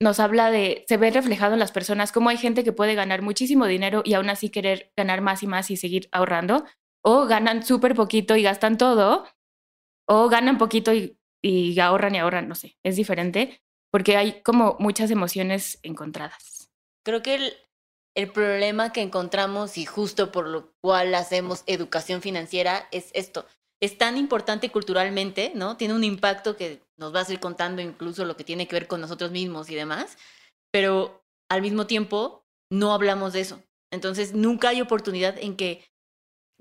Nos 0.00 0.20
habla 0.20 0.52
de, 0.52 0.84
se 0.86 0.96
ve 0.96 1.10
reflejado 1.10 1.54
en 1.54 1.58
las 1.58 1.72
personas, 1.72 2.12
cómo 2.12 2.28
hay 2.28 2.36
gente 2.36 2.62
que 2.62 2.72
puede 2.72 2.94
ganar 2.94 3.22
muchísimo 3.22 3.66
dinero 3.66 4.02
y 4.04 4.14
aún 4.14 4.30
así 4.30 4.50
querer 4.50 4.92
ganar 4.96 5.20
más 5.20 5.42
y 5.42 5.48
más 5.48 5.68
y 5.72 5.76
seguir 5.76 6.08
ahorrando, 6.12 6.64
o 7.02 7.26
ganan 7.26 7.64
súper 7.64 7.96
poquito 7.96 8.36
y 8.36 8.44
gastan 8.44 8.78
todo, 8.78 9.26
o 10.06 10.28
ganan 10.28 10.58
poquito 10.58 10.94
y 10.94 11.18
y 11.42 11.78
ahorran 11.80 12.14
y 12.14 12.18
ahorran, 12.18 12.48
no 12.48 12.54
sé, 12.54 12.76
es 12.84 12.96
diferente 12.96 13.60
porque 13.90 14.16
hay 14.16 14.42
como 14.42 14.76
muchas 14.78 15.10
emociones 15.10 15.78
encontradas. 15.82 16.70
Creo 17.04 17.22
que 17.22 17.36
el, 17.36 17.54
el 18.14 18.30
problema 18.30 18.92
que 18.92 19.00
encontramos 19.00 19.78
y 19.78 19.86
justo 19.86 20.32
por 20.32 20.46
lo 20.48 20.72
cual 20.82 21.14
hacemos 21.14 21.62
educación 21.66 22.20
financiera 22.20 22.88
es 22.90 23.10
esto. 23.14 23.46
Es 23.80 23.98
tan 23.98 24.16
importante 24.16 24.70
culturalmente, 24.70 25.52
¿no? 25.54 25.76
Tiene 25.76 25.94
un 25.94 26.04
impacto 26.04 26.56
que 26.56 26.82
nos 26.98 27.14
va 27.14 27.20
a 27.20 27.32
ir 27.32 27.40
contando 27.40 27.82
incluso 27.82 28.24
lo 28.24 28.36
que 28.36 28.44
tiene 28.44 28.66
que 28.66 28.76
ver 28.76 28.86
con 28.86 29.00
nosotros 29.00 29.30
mismos 29.30 29.70
y 29.70 29.74
demás, 29.74 30.16
pero 30.72 31.22
al 31.50 31.62
mismo 31.62 31.86
tiempo 31.86 32.44
no 32.70 32.92
hablamos 32.92 33.32
de 33.32 33.40
eso. 33.40 33.62
Entonces 33.92 34.34
nunca 34.34 34.70
hay 34.70 34.80
oportunidad 34.80 35.38
en 35.38 35.56
que 35.56 35.84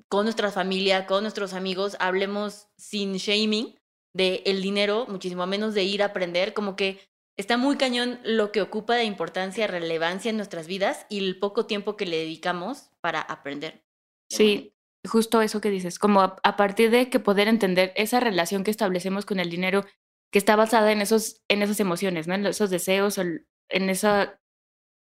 con 0.10 0.26
nuestra 0.26 0.52
familia, 0.52 1.06
con 1.06 1.24
nuestros 1.24 1.54
amigos, 1.54 1.96
hablemos 2.00 2.68
sin 2.78 3.14
shaming 3.14 3.76
de 4.16 4.42
el 4.46 4.62
dinero, 4.62 5.06
muchísimo 5.10 5.46
menos 5.46 5.74
de 5.74 5.84
ir 5.84 6.02
a 6.02 6.08
aprender, 6.08 6.54
como 6.54 6.78
que 6.78 7.02
está 7.38 7.58
muy 7.58 7.76
cañón 7.76 8.20
lo 8.24 8.54
que 8.54 8.62
ocupa 8.62 8.96
de 8.96 9.04
importancia, 9.04 9.68
relevancia 9.68 10.30
en 10.30 10.38
nuestras 10.38 10.68
vidas 10.68 11.06
y 11.10 11.20
el 11.20 11.38
poco 11.38 11.66
tiempo 11.66 11.98
que 11.98 12.06
le 12.06 12.18
dedicamos 12.18 12.92
para 13.02 13.20
aprender. 13.20 13.84
Sí, 14.30 14.74
justo 15.06 15.42
eso 15.42 15.60
que 15.60 15.70
dices, 15.70 16.00
como 16.00 16.22
a, 16.22 16.56
partir 16.56 16.92
de 16.92 17.10
que 17.10 17.20
poder 17.20 17.50
entender 17.50 17.92
esa 17.98 18.22
relación 18.22 18.64
que 18.64 18.72
establecemos 18.72 19.26
con 19.26 19.42
el 19.42 19.50
dinero 19.50 19.86
que 20.32 20.40
está 20.40 20.56
basada 20.56 20.94
en 20.94 21.02
esos 21.02 21.44
en 21.50 21.62
esas 21.62 21.82
emociones, 21.82 22.26
¿no? 22.26 22.36
En 22.36 22.46
esos 22.46 22.70
deseos, 22.70 23.18
en 23.18 23.90
esa 23.90 24.40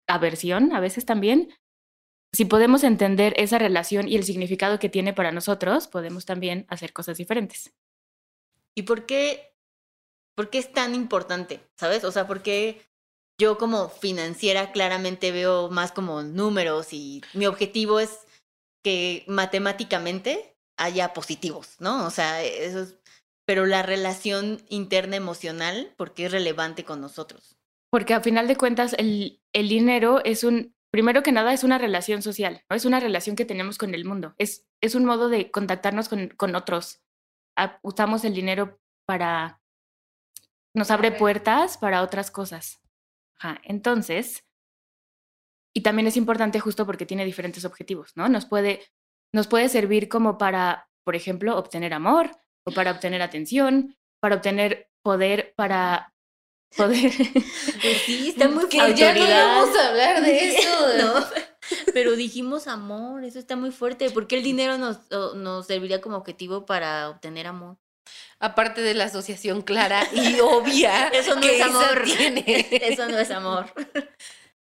aversión 0.08 0.72
a 0.72 0.80
veces 0.80 1.06
también. 1.06 1.54
Si 2.32 2.46
podemos 2.46 2.82
entender 2.82 3.32
esa 3.36 3.58
relación 3.58 4.08
y 4.08 4.16
el 4.16 4.24
significado 4.24 4.80
que 4.80 4.88
tiene 4.88 5.12
para 5.12 5.30
nosotros, 5.30 5.86
podemos 5.86 6.24
también 6.24 6.66
hacer 6.68 6.92
cosas 6.92 7.16
diferentes. 7.16 7.72
¿Y 8.76 8.82
por 8.82 9.06
qué, 9.06 9.54
por 10.36 10.50
qué 10.50 10.58
es 10.58 10.72
tan 10.72 10.94
importante? 10.94 11.60
¿Sabes? 11.76 12.04
O 12.04 12.12
sea, 12.12 12.26
¿por 12.26 12.42
qué 12.42 12.82
yo 13.40 13.58
como 13.58 13.88
financiera 13.88 14.72
claramente 14.72 15.32
veo 15.32 15.70
más 15.70 15.92
como 15.92 16.22
números 16.22 16.92
y 16.92 17.22
mi 17.32 17.46
objetivo 17.46 18.00
es 18.00 18.26
que 18.84 19.24
matemáticamente 19.26 20.56
haya 20.76 21.12
positivos, 21.12 21.76
¿no? 21.78 22.06
O 22.06 22.10
sea, 22.10 22.42
eso 22.42 22.80
es, 22.80 22.98
pero 23.46 23.66
la 23.66 23.82
relación 23.82 24.62
interna 24.68 25.16
emocional, 25.16 25.92
porque 25.96 26.26
es 26.26 26.32
relevante 26.32 26.84
con 26.84 27.00
nosotros. 27.00 27.56
Porque 27.90 28.14
a 28.14 28.20
final 28.20 28.48
de 28.48 28.56
cuentas 28.56 28.94
el, 28.98 29.40
el 29.52 29.68
dinero 29.68 30.20
es 30.24 30.44
un, 30.44 30.74
primero 30.90 31.22
que 31.22 31.32
nada, 31.32 31.52
es 31.52 31.64
una 31.64 31.78
relación 31.78 32.22
social. 32.22 32.62
Es 32.70 32.84
una 32.84 33.00
relación 33.00 33.36
que 33.36 33.44
tenemos 33.44 33.78
con 33.78 33.94
el 33.94 34.04
mundo, 34.04 34.34
es, 34.38 34.66
es 34.80 34.94
un 34.94 35.04
modo 35.04 35.28
de 35.28 35.50
contactarnos 35.50 36.08
con, 36.08 36.28
con 36.28 36.54
otros. 36.54 37.00
Usamos 37.82 38.24
el 38.24 38.34
dinero 38.34 38.80
para, 39.06 39.60
nos 40.74 40.90
abre 40.90 41.12
puertas 41.12 41.78
para 41.78 42.02
otras 42.02 42.30
cosas. 42.30 42.80
Ajá. 43.38 43.60
Entonces, 43.64 44.44
y 45.74 45.82
también 45.82 46.06
es 46.06 46.16
importante 46.16 46.60
justo 46.60 46.86
porque 46.86 47.06
tiene 47.06 47.24
diferentes 47.24 47.64
objetivos, 47.64 48.12
¿no? 48.14 48.28
Nos 48.28 48.46
puede, 48.46 48.84
nos 49.32 49.48
puede 49.48 49.68
servir 49.68 50.08
como 50.08 50.38
para, 50.38 50.88
por 51.04 51.16
ejemplo, 51.16 51.58
obtener 51.58 51.92
amor 51.92 52.30
o 52.64 52.72
para 52.72 52.92
obtener 52.92 53.22
atención, 53.22 53.96
para 54.20 54.36
obtener 54.36 54.88
poder, 55.02 55.52
para 55.56 56.14
poder... 56.76 57.12
Pues 57.82 57.98
sí, 58.06 58.28
está 58.30 58.48
muy 58.48 58.68
Que 58.68 58.94
ya 58.94 59.14
no 59.14 59.26
vamos 59.26 59.76
a 59.76 59.88
hablar 59.88 60.22
de 60.22 60.48
eso. 60.48 60.98
No, 60.98 61.26
pero 61.92 62.12
dijimos 62.16 62.66
amor, 62.66 63.24
eso 63.24 63.38
está 63.38 63.56
muy 63.56 63.70
fuerte. 63.70 64.10
¿Por 64.10 64.26
qué 64.26 64.36
el 64.36 64.42
dinero 64.42 64.78
nos, 64.78 64.98
nos 65.34 65.66
serviría 65.66 66.00
como 66.00 66.16
objetivo 66.16 66.66
para 66.66 67.08
obtener 67.10 67.46
amor? 67.46 67.76
Aparte 68.38 68.82
de 68.82 68.94
la 68.94 69.04
asociación 69.04 69.62
clara 69.62 70.02
y 70.12 70.38
obvia. 70.40 71.08
Eso 71.12 71.34
no 71.36 71.40
que 71.40 71.56
es 71.58 71.62
amor. 71.64 72.02
tiene. 72.04 72.44
Eso 72.82 73.08
no 73.08 73.18
es 73.18 73.30
amor. 73.30 73.66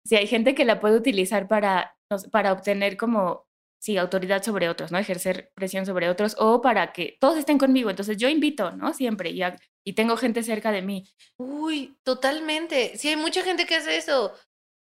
Sí, 0.05 0.17
hay 0.17 0.27
gente 0.27 0.57
que 0.57 0.65
la 0.65 0.81
puede 0.81 0.97
utilizar 0.97 1.47
para, 1.47 1.97
para 2.33 2.53
obtener 2.53 2.97
como, 2.97 3.47
sí, 3.81 3.97
autoridad 3.97 4.43
sobre 4.43 4.69
otros, 4.69 4.91
¿no? 4.91 4.99
Ejercer 4.99 5.53
presión 5.55 5.87
sobre 5.87 6.11
otros 6.11 6.35
o 6.41 6.61
para 6.61 6.93
que 6.93 7.17
todos 7.21 7.39
estén 7.39 7.57
conmigo. 7.57 7.89
Entonces 7.89 8.17
yo 8.17 8.29
invito, 8.29 8.73
¿no? 8.73 8.93
Siempre 8.95 9.31
y, 9.31 9.43
a- 9.43 9.57
y 9.87 9.93
tengo 9.93 10.17
gente 10.17 10.43
cerca 10.43 10.73
de 10.73 10.83
mí. 10.83 11.09
Uy, 11.39 11.95
totalmente. 12.05 12.99
Sí, 12.99 13.11
hay 13.11 13.17
mucha 13.17 13.45
gente 13.45 13.65
que 13.65 13.77
hace 13.77 13.97
eso. 13.97 14.35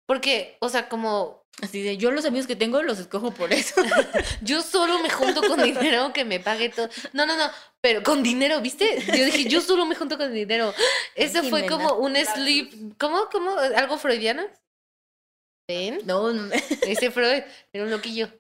Porque, 0.09 0.57
o 0.63 0.71
sea, 0.71 0.89
como 0.89 1.40
Así 1.63 1.83
de, 1.83 1.99
yo 1.99 2.11
los 2.11 2.25
amigos 2.25 2.47
que 2.47 2.57
tengo 2.57 2.83
los 2.83 2.99
escojo 2.99 3.33
por 3.33 3.53
eso. 3.53 3.75
yo 4.43 4.63
solo 4.63 4.99
me 5.01 5.11
junto 5.11 5.43
con 5.43 5.63
dinero 5.63 6.13
que 6.13 6.25
me 6.25 6.41
pague 6.41 6.71
todo. 6.71 6.89
No, 7.13 7.27
no, 7.27 7.37
no, 7.37 7.51
pero 7.81 8.03
con 8.03 8.23
dinero, 8.23 8.61
¿viste? 8.61 8.99
Yo 9.07 9.25
dije, 9.25 9.45
yo 9.45 9.61
solo 9.61 9.85
me 9.85 9.95
junto 9.95 10.17
con 10.17 10.33
dinero. 10.33 10.73
Eso 11.15 11.43
fue 11.45 11.67
como 11.67 11.95
un 11.95 12.17
sleep. 12.17 12.97
¿Cómo? 12.99 13.29
¿Cómo? 13.31 13.57
¿Algo 13.59 13.99
freudiano? 13.99 14.43
¿Ven? 15.69 16.01
No, 16.05 16.33
no. 16.33 16.51
Ese 16.83 17.11
Freud 17.11 17.43
era 17.73 17.85
un 17.85 17.91
loquillo. 17.91 18.31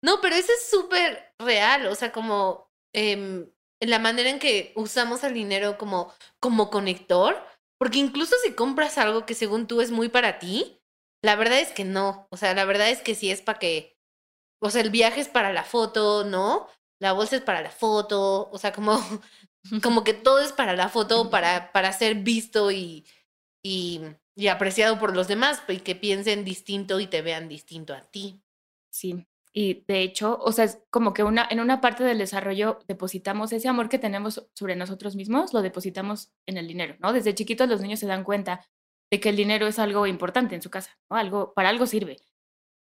No, 0.00 0.20
pero 0.20 0.36
eso 0.36 0.52
es 0.52 0.70
súper 0.70 1.34
real, 1.38 1.86
o 1.86 1.94
sea, 1.94 2.12
como 2.12 2.70
en 2.92 3.52
la 3.80 3.98
manera 3.98 4.30
en 4.30 4.38
que 4.38 4.72
usamos 4.76 5.24
el 5.24 5.34
dinero 5.34 5.78
como, 5.78 6.12
como 6.40 6.70
conector, 6.70 7.36
porque 7.78 7.98
incluso 7.98 8.34
si 8.44 8.52
compras 8.52 8.98
algo 8.98 9.26
que 9.26 9.34
según 9.34 9.66
tú 9.66 9.80
es 9.80 9.90
muy 9.90 10.08
para 10.08 10.38
ti, 10.38 10.77
la 11.22 11.36
verdad 11.36 11.60
es 11.60 11.72
que 11.72 11.84
no, 11.84 12.26
o 12.30 12.36
sea, 12.36 12.54
la 12.54 12.64
verdad 12.64 12.90
es 12.90 13.02
que 13.02 13.14
sí 13.14 13.30
es 13.30 13.42
para 13.42 13.58
que, 13.58 13.98
o 14.60 14.70
sea, 14.70 14.82
el 14.82 14.90
viaje 14.90 15.20
es 15.20 15.28
para 15.28 15.52
la 15.52 15.64
foto, 15.64 16.24
¿no? 16.24 16.68
La 17.00 17.12
bolsa 17.12 17.36
es 17.36 17.42
para 17.42 17.62
la 17.62 17.70
foto, 17.70 18.50
o 18.50 18.58
sea, 18.58 18.72
como, 18.72 18.98
como 19.82 20.04
que 20.04 20.14
todo 20.14 20.40
es 20.40 20.52
para 20.52 20.74
la 20.74 20.88
foto, 20.88 21.30
para, 21.30 21.72
para 21.72 21.92
ser 21.92 22.16
visto 22.16 22.70
y, 22.70 23.06
y, 23.62 24.00
y 24.36 24.48
apreciado 24.48 24.98
por 24.98 25.14
los 25.14 25.28
demás, 25.28 25.62
y 25.68 25.78
que 25.78 25.94
piensen 25.94 26.44
distinto 26.44 27.00
y 27.00 27.06
te 27.06 27.22
vean 27.22 27.48
distinto 27.48 27.94
a 27.94 28.02
ti. 28.02 28.42
Sí. 28.90 29.26
Y 29.52 29.84
de 29.88 30.02
hecho, 30.02 30.38
o 30.40 30.52
sea, 30.52 30.66
es 30.66 30.78
como 30.90 31.12
que 31.12 31.24
una, 31.24 31.46
en 31.50 31.58
una 31.60 31.80
parte 31.80 32.04
del 32.04 32.18
desarrollo 32.18 32.78
depositamos 32.86 33.52
ese 33.52 33.68
amor 33.68 33.88
que 33.88 33.98
tenemos 33.98 34.46
sobre 34.54 34.76
nosotros 34.76 35.16
mismos, 35.16 35.52
lo 35.52 35.62
depositamos 35.62 36.30
en 36.46 36.58
el 36.58 36.68
dinero, 36.68 36.96
¿no? 37.00 37.12
Desde 37.12 37.34
chiquitos 37.34 37.68
los 37.68 37.80
niños 37.80 37.98
se 37.98 38.06
dan 38.06 38.24
cuenta 38.24 38.64
de 39.10 39.20
que 39.20 39.28
el 39.30 39.36
dinero 39.36 39.66
es 39.66 39.78
algo 39.78 40.06
importante 40.06 40.54
en 40.54 40.62
su 40.62 40.70
casa, 40.70 40.98
¿no? 41.10 41.16
Algo, 41.16 41.52
para 41.54 41.68
algo 41.70 41.86
sirve. 41.86 42.18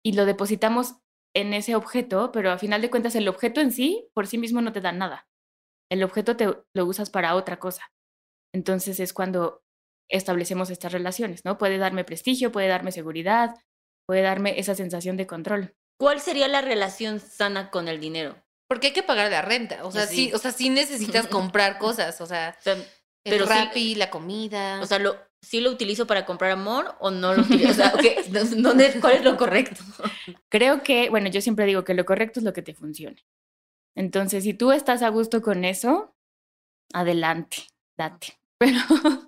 Y 0.04 0.14
lo 0.14 0.26
depositamos 0.26 0.96
en 1.36 1.54
ese 1.54 1.76
objeto, 1.76 2.32
pero 2.32 2.52
a 2.52 2.58
final 2.58 2.82
de 2.82 2.90
cuentas 2.90 3.16
el 3.16 3.28
objeto 3.30 3.62
en 3.62 3.72
sí, 3.72 4.10
por 4.14 4.28
sí 4.28 4.38
mismo 4.38 4.62
no 4.62 4.74
te 4.74 4.82
da 4.82 4.92
nada. 4.92 5.28
El 5.90 6.04
objeto 6.04 6.36
te 6.36 6.46
lo 6.74 6.86
usas 6.86 7.10
para 7.10 7.36
otra 7.36 7.60
cosa. 7.60 7.92
Entonces 8.54 9.00
es 9.00 9.14
cuando 9.14 9.64
establecemos 10.10 10.70
estas 10.70 10.92
relaciones, 10.92 11.46
¿no? 11.46 11.58
Puede 11.58 11.78
darme 11.78 12.04
prestigio, 12.04 12.52
puede 12.52 12.68
darme 12.68 12.92
seguridad, 12.92 13.56
puede 14.06 14.22
darme 14.22 14.60
esa 14.60 14.76
sensación 14.76 15.16
de 15.16 15.28
control. 15.28 15.74
¿Cuál 15.98 16.20
sería 16.20 16.48
la 16.50 16.62
relación 16.62 17.20
sana 17.22 17.70
con 17.72 17.88
el 17.88 18.00
dinero? 18.02 18.36
Porque 18.68 18.88
hay 18.88 18.94
que 18.94 19.04
pagar 19.04 19.30
la 19.32 19.42
renta. 19.42 19.86
O 19.86 19.92
sea, 19.92 20.08
sí, 20.08 20.28
Sí. 20.30 20.34
o 20.34 20.38
sea, 20.38 20.52
sí 20.52 20.70
necesitas 20.70 21.28
comprar 21.56 21.78
cosas. 21.78 22.20
O 22.20 22.26
sea, 22.26 22.58
el 22.66 22.86
Pero 23.24 23.46
sí- 23.46 23.54
Rappi, 23.54 23.96
la 23.96 24.10
comida. 24.10 24.82
o 24.82 24.86
sea, 24.86 25.00
lo, 25.00 25.16
¿sí 25.42 25.60
lo 25.60 25.72
utilizo 25.72 26.08
para 26.08 26.26
comprar 26.26 26.52
amor 26.52 26.96
o 27.00 27.12
no 27.12 27.34
lo 27.34 27.42
utilizo? 27.42 27.72
O 27.72 27.74
sea, 27.74 27.94
ok, 27.94 28.04
¿dónde- 28.58 29.00
¿cuál 29.02 29.14
es 29.16 29.24
lo 29.24 29.38
correcto? 29.38 29.84
Creo 30.50 30.84
que, 30.84 31.10
bueno, 31.10 31.30
yo 31.30 31.42
siempre 31.42 31.66
digo 31.66 31.84
que 31.84 31.94
lo 31.94 32.06
correcto 32.06 32.40
es 32.40 32.44
lo 32.44 32.54
que 32.54 32.62
te 32.62 32.74
funcione. 32.74 33.24
Entonces, 33.96 34.44
si 34.44 34.54
tú 34.54 34.72
estás 34.72 35.02
a 35.02 35.10
gusto 35.10 35.42
con 35.42 35.66
eso, 35.66 36.16
adelante, 36.94 37.58
date. 37.98 38.38
Pero 38.62 38.78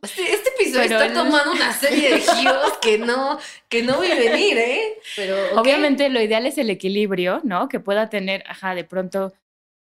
este, 0.03 0.31
este 0.31 0.49
episodio 0.49 0.89
pero 0.89 1.01
está 1.01 1.07
no- 1.07 1.23
tomando 1.23 1.51
una 1.53 1.73
serie 1.73 2.11
de 2.11 2.19
giros 2.21 2.77
que 2.79 2.99
no, 2.99 3.39
que 3.67 3.81
no 3.81 3.99
vi 3.99 4.09
venir, 4.09 4.57
¿eh? 4.59 4.99
Pero 5.15 5.59
obviamente 5.59 6.07
lo 6.09 6.21
ideal 6.21 6.45
es 6.45 6.59
el 6.59 6.69
equilibrio, 6.69 7.41
¿no? 7.43 7.67
Que 7.67 7.79
pueda 7.79 8.09
tener, 8.11 8.43
ajá, 8.47 8.75
de 8.75 8.83
pronto, 8.83 9.33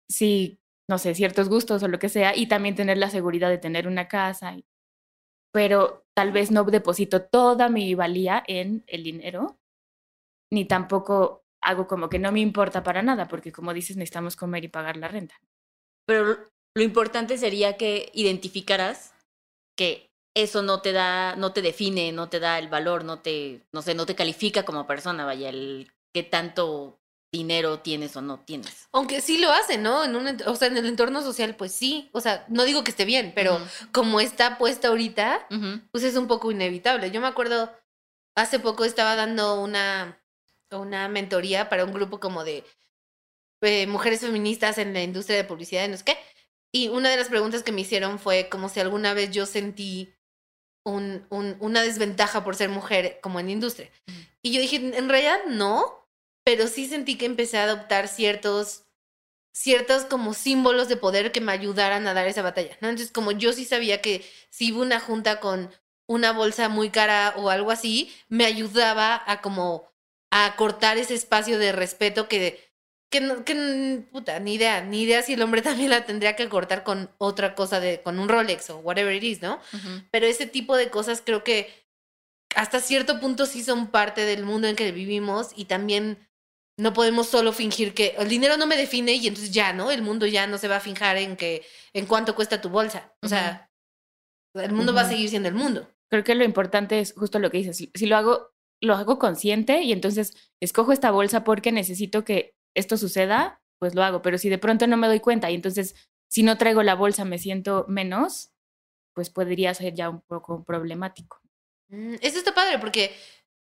sí, 0.09 0.59
no 0.89 0.97
sé, 0.97 1.15
ciertos 1.15 1.47
gustos 1.47 1.81
o 1.83 1.87
lo 1.87 1.99
que 1.99 2.09
sea, 2.09 2.35
y 2.35 2.47
también 2.47 2.75
tener 2.75 2.97
la 2.97 3.09
seguridad 3.09 3.49
de 3.49 3.57
tener 3.59 3.87
una 3.87 4.09
casa. 4.09 4.55
y- 4.55 4.65
Pero 5.51 6.05
tal 6.15 6.31
vez 6.31 6.51
no 6.51 6.63
deposito 6.63 7.23
toda 7.23 7.69
mi 7.69 7.95
valía 7.95 8.43
en 8.47 8.83
el 8.87 9.03
dinero, 9.03 9.57
ni 10.51 10.65
tampoco 10.65 11.43
hago 11.61 11.87
como 11.87 12.09
que 12.09 12.19
no 12.19 12.31
me 12.31 12.39
importa 12.39 12.83
para 12.83 13.01
nada, 13.01 13.27
porque 13.27 13.51
como 13.51 13.73
dices, 13.73 13.97
necesitamos 13.97 14.35
comer 14.35 14.63
y 14.63 14.69
pagar 14.69 14.97
la 14.97 15.07
renta. 15.07 15.35
Pero 16.05 16.49
lo 16.75 16.83
importante 16.83 17.37
sería 17.37 17.77
que 17.77 18.11
identificaras 18.13 19.13
que 19.77 20.09
eso 20.35 20.61
no 20.61 20.81
te 20.81 20.91
da, 20.91 21.35
no 21.35 21.53
te 21.53 21.61
define, 21.61 22.11
no 22.11 22.29
te 22.29 22.39
da 22.39 22.59
el 22.59 22.69
valor, 22.69 23.03
no 23.03 23.19
te, 23.19 23.65
no 23.73 23.81
sé, 23.81 23.95
no 23.95 24.05
te 24.05 24.15
califica 24.15 24.63
como 24.63 24.87
persona, 24.87 25.25
vaya, 25.25 25.49
el 25.49 25.91
qué 26.13 26.23
tanto 26.23 26.98
dinero 27.31 27.79
tienes 27.79 28.15
o 28.15 28.21
no 28.21 28.39
tienes. 28.39 28.87
Aunque 28.91 29.21
sí 29.21 29.37
lo 29.37 29.51
hacen, 29.51 29.83
¿no? 29.83 30.03
En 30.03 30.15
un, 30.15 30.37
o 30.47 30.55
sea, 30.55 30.67
en 30.67 30.77
el 30.77 30.85
entorno 30.87 31.21
social, 31.21 31.55
pues 31.55 31.71
sí. 31.71 32.09
O 32.13 32.21
sea, 32.21 32.45
no 32.49 32.63
digo 32.63 32.83
que 32.83 32.91
esté 32.91 33.05
bien, 33.05 33.33
pero 33.35 33.59
como 33.91 34.19
está 34.19 34.57
puesta 34.57 34.87
ahorita, 34.87 35.47
pues 35.91 36.03
es 36.03 36.15
un 36.15 36.27
poco 36.27 36.51
inevitable. 36.51 37.11
Yo 37.11 37.21
me 37.21 37.27
acuerdo, 37.27 37.71
hace 38.35 38.59
poco 38.59 38.83
estaba 38.85 39.15
dando 39.15 39.61
una, 39.61 40.19
una 40.71 41.07
mentoría 41.07 41.69
para 41.69 41.85
un 41.85 41.93
grupo 41.93 42.19
como 42.19 42.43
de 42.43 42.63
eh, 43.61 43.87
mujeres 43.87 44.21
feministas 44.21 44.77
en 44.77 44.93
la 44.93 45.03
industria 45.03 45.37
de 45.37 45.43
publicidad 45.43 45.85
y 45.85 45.89
no 45.89 45.97
sé 45.97 46.05
qué. 46.05 46.17
Y 46.71 46.87
una 46.89 47.09
de 47.09 47.17
las 47.17 47.27
preguntas 47.29 47.63
que 47.63 47.71
me 47.71 47.81
hicieron 47.81 48.19
fue 48.19 48.47
como 48.49 48.69
si 48.69 48.79
alguna 48.79 49.13
vez 49.13 49.31
yo 49.31 49.45
sentí 49.45 50.13
un, 50.85 51.25
un- 51.29 51.57
una 51.59 51.81
desventaja 51.81 52.43
por 52.43 52.55
ser 52.55 52.69
mujer 52.69 53.19
como 53.21 53.39
en 53.39 53.47
la 53.47 53.51
industria. 53.51 53.89
Y 54.41 54.51
yo 54.51 54.61
dije, 54.61 54.77
en 54.77 55.09
realidad 55.09 55.39
no, 55.47 55.98
pero 56.49 56.65
sí 56.67 56.87
sentí 56.87 57.15
que 57.15 57.25
empecé 57.27 57.59
a 57.59 57.65
adoptar 57.65 58.07
ciertos 58.07 58.85
ciertos 59.53 60.05
como 60.05 60.33
símbolos 60.33 60.87
de 60.89 60.97
poder 60.97 61.31
que 61.31 61.41
me 61.41 61.51
ayudaran 61.51 62.07
a 62.07 62.15
dar 62.15 62.25
esa 62.27 62.41
batalla, 62.41 62.75
¿no? 62.81 62.89
Entonces, 62.89 63.11
como 63.11 63.31
yo 63.31 63.53
sí 63.53 63.65
sabía 63.65 64.01
que 64.01 64.25
si 64.49 64.69
iba 64.69 64.79
a 64.79 64.81
una 64.81 64.99
junta 64.99 65.39
con 65.39 65.69
una 66.07 66.31
bolsa 66.31 66.69
muy 66.69 66.89
cara 66.89 67.35
o 67.37 67.51
algo 67.51 67.69
así, 67.69 68.11
me 68.29 68.45
ayudaba 68.45 69.21
a 69.27 69.41
como 69.41 69.91
a 70.31 70.55
cortar 70.55 70.97
ese 70.97 71.13
espacio 71.13 71.59
de 71.59 71.71
respeto 71.71 72.27
que 72.27 72.67
que, 73.11 73.21
no- 73.21 73.45
que 73.45 74.01
puta, 74.11 74.39
ni 74.39 74.55
idea, 74.55 74.81
ni 74.81 75.03
idea 75.03 75.21
si 75.21 75.33
el 75.33 75.41
hombre 75.43 75.61
también 75.69 75.91
la 75.91 76.03
tendría 76.07 76.35
que 76.35 76.49
cortar 76.49 76.83
con 76.83 77.11
otra 77.19 77.53
cosa 77.53 77.79
de 77.79 78.01
con 78.01 78.17
un 78.17 78.27
Rolex 78.27 78.71
o 78.71 78.77
whatever 78.79 79.13
it 79.13 79.23
is, 79.23 79.41
¿no? 79.43 79.59
Pero 80.09 80.25
ese 80.25 80.47
tipo 80.47 80.75
de 80.77 80.89
cosas 80.89 81.21
creo 81.23 81.43
que 81.43 81.71
hasta 82.55 82.79
cierto 82.79 83.19
punto 83.19 83.45
sí 83.45 83.63
son 83.63 83.87
parte 83.91 84.21
del 84.25 84.43
mundo 84.45 84.67
en 84.67 84.75
que 84.75 84.91
vivimos 84.91 85.51
y 85.55 85.65
también 85.65 86.28
no 86.79 86.93
podemos 86.93 87.27
solo 87.27 87.53
fingir 87.53 87.93
que 87.93 88.15
el 88.17 88.29
dinero 88.29 88.57
no 88.57 88.65
me 88.65 88.77
define 88.77 89.13
y 89.13 89.27
entonces 89.27 89.51
ya, 89.51 89.73
¿no? 89.73 89.91
El 89.91 90.01
mundo 90.01 90.25
ya 90.25 90.47
no 90.47 90.57
se 90.57 90.67
va 90.67 90.77
a 90.77 90.81
fijar 90.81 91.17
en 91.17 91.35
que 91.35 91.65
en 91.93 92.05
cuánto 92.05 92.35
cuesta 92.35 92.61
tu 92.61 92.69
bolsa. 92.69 93.13
O 93.21 93.27
sea, 93.27 93.69
el 94.55 94.71
mundo 94.71 94.93
va 94.93 95.01
a 95.01 95.09
seguir 95.09 95.29
siendo 95.29 95.49
el 95.49 95.55
mundo. 95.55 95.87
Creo 96.09 96.23
que 96.23 96.35
lo 96.35 96.43
importante 96.43 96.99
es 96.99 97.13
justo 97.13 97.39
lo 97.39 97.51
que 97.51 97.59
dices. 97.59 97.77
Si, 97.77 97.91
si 97.93 98.05
lo 98.07 98.17
hago, 98.17 98.51
lo 98.81 98.95
hago 98.95 99.19
consciente 99.19 99.81
y 99.83 99.91
entonces 99.91 100.33
escojo 100.59 100.91
esta 100.91 101.11
bolsa 101.11 101.43
porque 101.43 101.71
necesito 101.71 102.23
que 102.23 102.55
esto 102.75 102.97
suceda, 102.97 103.61
pues 103.79 103.93
lo 103.93 104.03
hago. 104.03 104.21
Pero 104.21 104.37
si 104.37 104.49
de 104.49 104.57
pronto 104.57 104.87
no 104.87 104.97
me 104.97 105.07
doy 105.07 105.19
cuenta 105.19 105.51
y 105.51 105.55
entonces 105.55 105.95
si 106.29 106.43
no 106.43 106.57
traigo 106.57 106.83
la 106.83 106.95
bolsa 106.95 107.25
me 107.25 107.39
siento 107.39 107.85
menos, 107.87 108.51
pues 109.13 109.29
podría 109.29 109.73
ser 109.73 109.93
ya 109.93 110.09
un 110.09 110.21
poco 110.21 110.63
problemático. 110.63 111.41
Mm, 111.89 112.15
Eso 112.21 112.37
está 112.37 112.53
padre 112.53 112.79
porque 112.79 113.13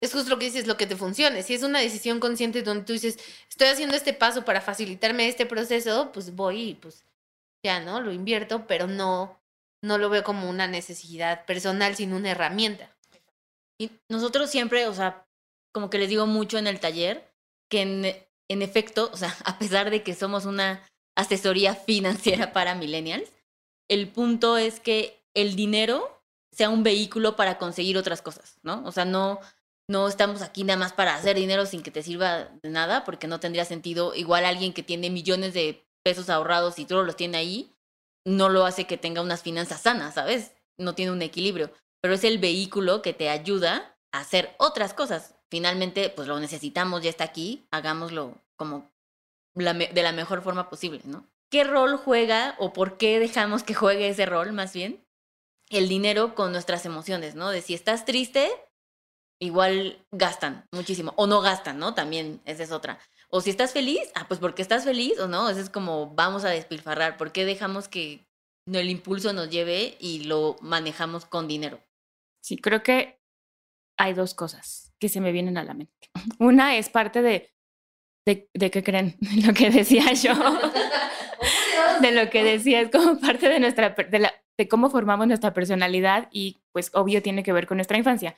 es 0.02 0.12
justo 0.12 0.32
lo 0.32 0.40
que 0.40 0.46
dices, 0.46 0.68
lo 0.68 0.78
que 0.78 0.88
te 0.88 0.96
funcione. 0.96 1.44
Si 1.44 1.54
es 1.54 1.64
una 1.64 1.80
decisión 1.80 2.20
consciente 2.20 2.64
donde 2.64 2.86
tú 2.86 2.94
dices, 2.94 3.20
estoy 3.48 3.68
haciendo 3.68 3.96
este 3.96 4.14
paso 4.14 4.44
para 4.44 4.60
facilitarme 4.60 5.28
este 5.28 5.46
proceso, 5.46 6.12
pues 6.12 6.36
voy 6.36 6.70
y 6.70 6.74
pues 6.74 7.06
ya, 7.64 7.80
¿no? 7.80 8.02
Lo 8.02 8.12
invierto, 8.12 8.66
pero 8.66 8.88
no, 8.88 9.40
no 9.84 10.00
lo 10.00 10.10
veo 10.10 10.24
como 10.24 10.50
una 10.50 10.68
necesidad 10.68 11.46
personal, 11.46 11.96
sino 11.96 12.16
una 12.16 12.32
herramienta. 12.32 12.90
Y 13.80 13.92
nosotros 14.10 14.50
siempre, 14.50 14.88
o 14.88 14.94
sea, 14.94 15.28
como 15.72 15.92
que 15.92 16.00
les 16.00 16.10
digo 16.10 16.26
mucho 16.26 16.58
en 16.58 16.66
el 16.66 16.80
taller, 16.80 17.32
que 17.70 17.82
en, 17.82 18.06
en 18.50 18.62
efecto, 18.64 19.12
o 19.14 19.18
sea, 19.18 19.36
a 19.46 19.60
pesar 19.60 19.92
de 19.92 20.02
que 20.02 20.16
somos 20.16 20.46
una 20.46 20.84
asesoría 21.16 21.76
financiera 21.76 22.54
para 22.54 22.74
millennials, 22.74 23.30
el 23.88 24.08
punto 24.08 24.58
es 24.58 24.80
que 24.80 25.24
el 25.36 25.56
dinero 25.56 26.24
sea 26.52 26.70
un 26.70 26.84
vehículo 26.84 27.36
para 27.36 27.58
conseguir 27.58 27.98
otras 27.98 28.22
cosas, 28.22 28.58
¿no? 28.64 28.84
O 28.86 28.92
sea, 28.92 29.06
no, 29.06 29.40
no 29.92 30.08
estamos 30.08 30.42
aquí 30.42 30.64
nada 30.64 30.80
más 30.80 30.94
para 30.94 31.16
hacer 31.16 31.36
dinero 31.36 31.66
sin 31.66 31.84
que 31.84 31.92
te 31.92 32.02
sirva 32.02 32.46
de 32.64 32.70
nada, 32.70 33.04
porque 33.04 33.28
no 33.28 33.42
tendría 33.42 33.66
sentido. 33.66 34.16
Igual 34.16 34.46
alguien 34.46 34.74
que 34.74 34.84
tiene 34.84 35.10
millones 35.10 35.54
de 35.54 35.86
pesos 36.02 36.30
ahorrados 36.30 36.80
y 36.80 36.86
todos 36.86 37.06
los 37.06 37.18
tiene 37.18 37.38
ahí, 37.38 37.76
no 38.26 38.48
lo 38.48 38.66
hace 38.66 38.86
que 38.86 38.98
tenga 38.98 39.22
unas 39.22 39.44
finanzas 39.44 39.82
sanas, 39.82 40.16
¿sabes? 40.16 40.54
No 40.78 40.96
tiene 40.96 41.12
un 41.12 41.22
equilibrio, 41.22 41.72
pero 42.02 42.14
es 42.14 42.24
el 42.24 42.40
vehículo 42.40 43.02
que 43.02 43.14
te 43.14 43.30
ayuda 43.30 43.98
a 44.14 44.20
hacer 44.20 44.56
otras 44.58 44.94
cosas. 44.94 45.36
Finalmente, 45.50 46.10
pues 46.10 46.28
lo 46.28 46.40
necesitamos, 46.40 47.04
ya 47.04 47.10
está 47.10 47.26
aquí, 47.26 47.68
hagámoslo 47.72 48.42
como 48.56 48.90
de 49.54 50.04
la 50.04 50.14
mejor 50.14 50.42
forma 50.42 50.70
posible, 50.70 51.02
¿no? 51.04 51.28
¿Qué 51.52 51.66
rol 51.66 51.98
juega 51.98 52.56
o 52.60 52.72
por 52.72 52.98
qué 52.98 53.20
dejamos 53.20 53.64
que 53.64 53.74
juegue 53.74 54.08
ese 54.08 54.26
rol, 54.26 54.54
más 54.54 54.72
bien? 54.72 55.06
El 55.70 55.90
dinero 55.90 56.34
con 56.34 56.54
nuestras 56.54 56.86
emociones, 56.86 57.36
¿no? 57.36 57.50
De 57.50 57.62
si 57.62 57.74
estás 57.74 58.06
triste, 58.06 58.50
igual 59.42 60.06
gastan 60.12 60.66
muchísimo. 60.72 61.14
O 61.18 61.28
no 61.28 61.42
gastan, 61.42 61.80
¿no? 61.80 61.94
También, 61.94 62.42
esa 62.46 62.64
es 62.64 62.72
otra. 62.72 63.00
O 63.30 63.42
si 63.42 63.50
estás 63.50 63.74
feliz, 63.74 64.02
ah, 64.16 64.26
pues 64.28 64.40
porque 64.40 64.62
estás 64.62 64.86
feliz 64.86 65.20
o 65.20 65.28
no. 65.28 65.50
Eso 65.50 65.60
es 65.60 65.70
como 65.70 66.14
vamos 66.14 66.46
a 66.46 66.50
despilfarrar. 66.50 67.18
¿Por 67.18 67.32
qué 67.32 67.44
dejamos 67.44 67.88
que 67.88 68.26
el 68.72 68.90
impulso 68.90 69.34
nos 69.34 69.50
lleve 69.50 69.98
y 70.00 70.26
lo 70.26 70.58
manejamos 70.62 71.26
con 71.26 71.48
dinero? 71.48 71.82
Sí, 72.42 72.58
creo 72.58 72.84
que 72.84 73.20
hay 73.98 74.14
dos 74.14 74.34
cosas 74.34 74.94
que 75.00 75.10
se 75.10 75.22
me 75.22 75.32
vienen 75.32 75.58
a 75.58 75.64
la 75.64 75.74
mente. 75.74 76.12
Una 76.40 76.78
es 76.78 76.90
parte 76.90 77.22
de, 77.22 77.52
de, 78.26 78.50
de 78.54 78.72
qué 78.72 78.84
creen, 78.84 79.18
lo 79.46 79.54
que 79.54 79.72
decía 79.72 80.14
yo. 80.14 80.34
de 82.02 82.12
lo 82.12 82.30
que 82.30 82.44
decía, 82.44 82.82
es 82.82 82.92
como 82.92 83.20
parte 83.20 83.50
de 83.50 83.60
nuestra, 83.60 83.90
de, 83.90 84.30
de 84.58 84.68
cómo 84.68 84.92
formamos 84.92 85.26
nuestra 85.26 85.54
personalidad 85.54 86.30
y 86.32 86.62
pues 86.72 86.92
obvio 86.94 87.24
tiene 87.24 87.42
que 87.42 87.54
ver 87.54 87.66
con 87.66 87.78
nuestra 87.78 87.98
infancia. 87.98 88.38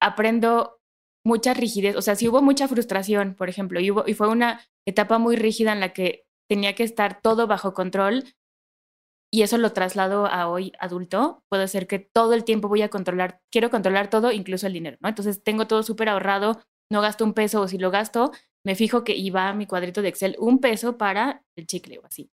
aprendo 0.00 0.78
mucha 1.26 1.54
rigidez, 1.54 1.96
o 1.96 2.02
sea, 2.02 2.16
si 2.16 2.28
hubo 2.28 2.42
mucha 2.42 2.68
frustración, 2.68 3.34
por 3.34 3.48
ejemplo, 3.48 3.80
y 3.80 4.14
fue 4.14 4.28
una 4.28 4.60
etapa 4.86 5.18
muy 5.18 5.36
rígida 5.36 5.72
en 5.72 5.80
la 5.80 5.92
que 5.92 6.26
tenía 6.50 6.74
que 6.74 6.82
estar 6.82 7.20
todo 7.22 7.46
bajo 7.46 7.72
control, 7.72 8.24
y 9.32 9.42
eso 9.42 9.58
lo 9.58 9.72
traslado 9.72 10.26
a 10.26 10.48
hoy 10.48 10.72
adulto, 10.78 11.42
puede 11.50 11.66
ser 11.66 11.86
que 11.86 11.98
todo 11.98 12.34
el 12.34 12.44
tiempo 12.44 12.68
voy 12.68 12.82
a 12.82 12.88
controlar, 12.88 13.40
quiero 13.50 13.70
controlar 13.70 14.08
todo, 14.08 14.30
incluso 14.30 14.66
el 14.66 14.74
dinero, 14.74 14.96
¿no? 15.00 15.08
Entonces 15.08 15.42
tengo 15.42 15.66
todo 15.66 15.82
súper 15.82 16.08
ahorrado, 16.08 16.60
no 16.92 17.00
gasto 17.00 17.24
un 17.24 17.34
peso, 17.34 17.62
o 17.62 17.66
si 17.66 17.78
lo 17.78 17.90
gasto, 17.90 18.30
me 18.64 18.76
fijo 18.76 19.02
que 19.02 19.16
iba 19.16 19.48
a 19.48 19.54
mi 19.54 19.66
cuadrito 19.66 20.02
de 20.02 20.08
Excel 20.08 20.36
un 20.38 20.60
peso 20.60 20.98
para 20.98 21.42
el 21.56 21.66
chicle 21.66 21.98
o 21.98 22.06
así. 22.06 22.30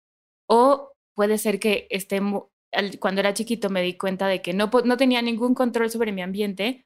O 0.50 0.94
puede 1.16 1.38
ser 1.38 1.60
que 1.60 1.88
esté, 1.90 2.22
cuando 3.00 3.20
era 3.20 3.34
chiquito 3.34 3.70
me 3.70 3.82
di 3.82 3.98
cuenta 3.98 4.28
de 4.28 4.42
que 4.42 4.54
no, 4.54 4.70
no 4.86 4.96
tenía 4.96 5.22
ningún 5.22 5.54
control 5.54 5.90
sobre 5.90 6.12
mi 6.12 6.22
ambiente 6.22 6.86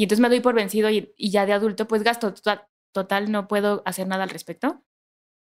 y 0.00 0.04
entonces 0.04 0.22
me 0.22 0.30
doy 0.30 0.40
por 0.40 0.54
vencido 0.54 0.88
y, 0.88 1.12
ya 1.18 1.44
de 1.44 1.52
adulto 1.52 1.86
pues 1.86 2.02
gasto 2.02 2.32
total, 2.32 3.30
no 3.30 3.46
puedo 3.48 3.82
hacer 3.84 4.08
nada 4.08 4.22
al 4.22 4.30
respecto. 4.30 4.82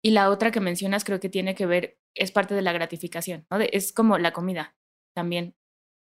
Y 0.03 0.11
la 0.11 0.29
otra 0.29 0.51
que 0.51 0.59
mencionas 0.59 1.05
creo 1.05 1.21
que 1.21 1.29
tiene 1.29 1.55
que 1.55 1.65
ver, 1.65 2.01
es 2.13 2.33
parte 2.33 2.53
de 2.53 2.61
la 2.61 2.73
gratificación, 2.73 3.47
¿no? 3.49 3.59
es 3.61 3.93
como 3.93 4.17
la 4.17 4.33
comida 4.33 4.75
también, 5.15 5.55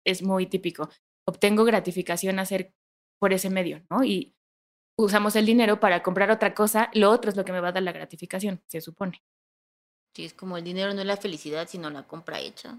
es 0.07 0.23
muy 0.23 0.47
típico. 0.47 0.89
Obtengo 1.27 1.65
gratificación 1.65 2.39
hacer 2.39 2.73
por 3.19 3.33
ese 3.33 3.51
medio, 3.51 3.85
¿no? 3.91 4.05
Y 4.05 4.37
usamos 4.97 5.35
el 5.35 5.45
dinero 5.45 5.81
para 5.81 6.05
comprar 6.05 6.31
otra 6.31 6.55
cosa, 6.55 6.89
lo 6.95 7.11
otro 7.11 7.33
es 7.33 7.37
lo 7.37 7.45
que 7.45 7.51
me 7.51 7.59
va 7.59 7.71
a 7.71 7.73
dar 7.73 7.83
la 7.83 7.91
gratificación, 7.91 8.63
se 8.69 8.81
supone. 8.81 9.25
Sí, 10.15 10.25
es 10.25 10.35
como 10.35 10.57
el 10.57 10.63
dinero 10.63 10.95
no 10.95 11.01
es 11.01 11.07
la 11.09 11.17
felicidad, 11.17 11.67
sino 11.67 11.91
la 11.91 12.07
compra 12.07 12.39
hecha. 12.39 12.79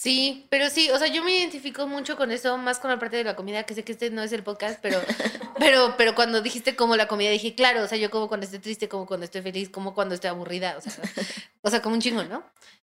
Sí, 0.00 0.46
pero 0.48 0.70
sí, 0.70 0.88
o 0.90 0.98
sea, 0.98 1.08
yo 1.08 1.22
me 1.22 1.36
identifico 1.36 1.86
mucho 1.86 2.16
con 2.16 2.30
eso, 2.30 2.56
más 2.56 2.78
con 2.78 2.90
la 2.90 2.98
parte 2.98 3.18
de 3.18 3.24
la 3.24 3.36
comida, 3.36 3.64
que 3.64 3.74
sé 3.74 3.84
que 3.84 3.92
este 3.92 4.08
no 4.08 4.22
es 4.22 4.32
el 4.32 4.42
podcast, 4.42 4.78
pero, 4.80 4.98
pero, 5.58 5.94
pero 5.98 6.14
cuando 6.14 6.40
dijiste 6.40 6.74
como 6.74 6.96
la 6.96 7.06
comida, 7.06 7.28
dije, 7.28 7.54
claro, 7.54 7.82
o 7.82 7.86
sea, 7.86 7.98
yo 7.98 8.10
como 8.10 8.26
cuando 8.26 8.46
estoy 8.46 8.60
triste, 8.60 8.88
como 8.88 9.04
cuando 9.04 9.24
estoy 9.24 9.42
feliz, 9.42 9.68
como 9.68 9.92
cuando 9.92 10.14
estoy 10.14 10.30
aburrida, 10.30 10.78
o 10.78 10.80
sea, 10.80 10.94
o 11.60 11.68
sea, 11.68 11.82
como 11.82 11.96
un 11.96 12.00
chingo, 12.00 12.24
¿no? 12.24 12.42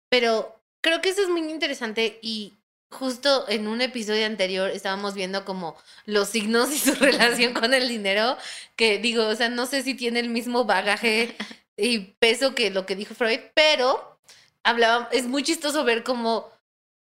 Pero 0.09 0.59
creo 0.81 1.03
que 1.03 1.11
eso 1.11 1.21
es 1.21 1.29
muy 1.29 1.43
interesante 1.43 2.19
y 2.23 2.55
justo 2.91 3.45
en 3.51 3.69
un 3.69 3.83
episodio 3.83 4.25
anterior 4.25 4.71
estábamos 4.71 5.13
viendo 5.13 5.45
como 5.45 5.77
los 6.07 6.31
signos 6.31 6.73
y 6.73 6.79
su 6.79 6.95
relación 6.99 7.53
con 7.53 7.75
el 7.75 7.87
dinero, 7.87 8.39
que 8.77 8.97
digo, 8.97 9.27
o 9.27 9.37
sea, 9.37 9.51
no 9.51 9.67
sé 9.67 9.83
si 9.83 9.93
tiene 9.93 10.21
el 10.21 10.31
mismo 10.31 10.65
bagaje 10.65 11.37
y 11.77 11.99
peso 12.19 12.55
que 12.55 12.71
lo 12.71 12.87
que 12.87 12.97
dijo 12.97 13.15
Freud, 13.15 13.41
pero 13.53 14.19
hablaba, 14.63 15.11
es 15.13 15.27
muy 15.27 15.43
chistoso 15.43 15.85
ver 15.85 16.03
cómo 16.03 16.54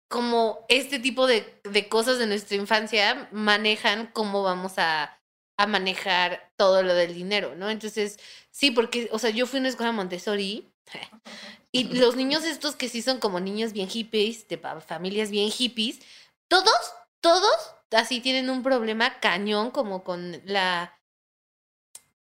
como 0.09 0.65
este 0.69 0.99
tipo 0.99 1.27
de, 1.27 1.61
de, 1.65 1.89
cosas 1.89 2.19
de 2.19 2.27
nuestra 2.27 2.57
infancia 2.57 3.29
manejan 3.31 4.09
cómo 4.13 4.43
vamos 4.43 4.79
a, 4.79 5.21
a, 5.57 5.67
manejar 5.67 6.51
todo 6.57 6.83
lo 6.83 6.95
del 6.95 7.15
dinero, 7.15 7.55
¿no? 7.57 7.71
Entonces, 7.71 8.19
sí, 8.51 8.71
porque, 8.71 9.09
o 9.13 9.19
sea, 9.19 9.31
yo 9.31 9.47
fui 9.47 9.59
a 9.59 9.61
una 9.61 9.69
escuela 9.69 9.93
Montessori 9.93 10.73
y 11.73 11.85
los 11.99 12.17
niños 12.17 12.45
estos 12.45 12.75
que 12.75 12.89
sí 12.89 13.03
son 13.03 13.19
como 13.19 13.39
niños 13.41 13.73
bien 13.73 13.89
hippies, 13.89 14.49
de 14.49 14.59
familias 14.87 15.31
bien 15.31 15.51
hippies, 15.51 16.01
todos, 16.49 16.95
todos 17.21 17.75
así 17.97 18.21
tienen 18.21 18.51
un 18.51 18.63
problema 18.63 19.21
cañón 19.21 19.71
como 19.71 20.05
con 20.05 20.43
la 20.45 20.98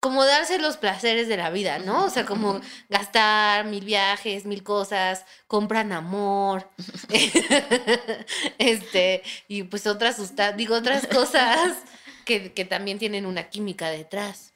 como 0.07 0.25
darse 0.25 0.61
los 0.61 0.77
placeres 0.77 1.27
de 1.27 1.37
la 1.37 1.51
vida, 1.51 1.81
¿no? 1.81 2.05
O 2.05 2.11
sea, 2.11 2.25
como 2.25 2.61
gastar 2.89 3.65
mil 3.65 3.85
viajes, 3.85 4.47
mil 4.47 4.63
cosas, 4.63 5.25
compran 5.49 5.91
amor, 5.91 6.71
este, 8.59 9.25
y 9.49 9.65
pues 9.65 9.89
otras 9.89 10.15
sustancias, 10.15 10.57
digo, 10.57 10.77
otras 10.77 11.09
cosas 11.09 11.77
que, 12.25 12.53
que 12.53 12.65
también 12.65 13.01
tienen 13.01 13.27
una 13.27 13.51
química 13.51 13.91
detrás. 13.91 14.55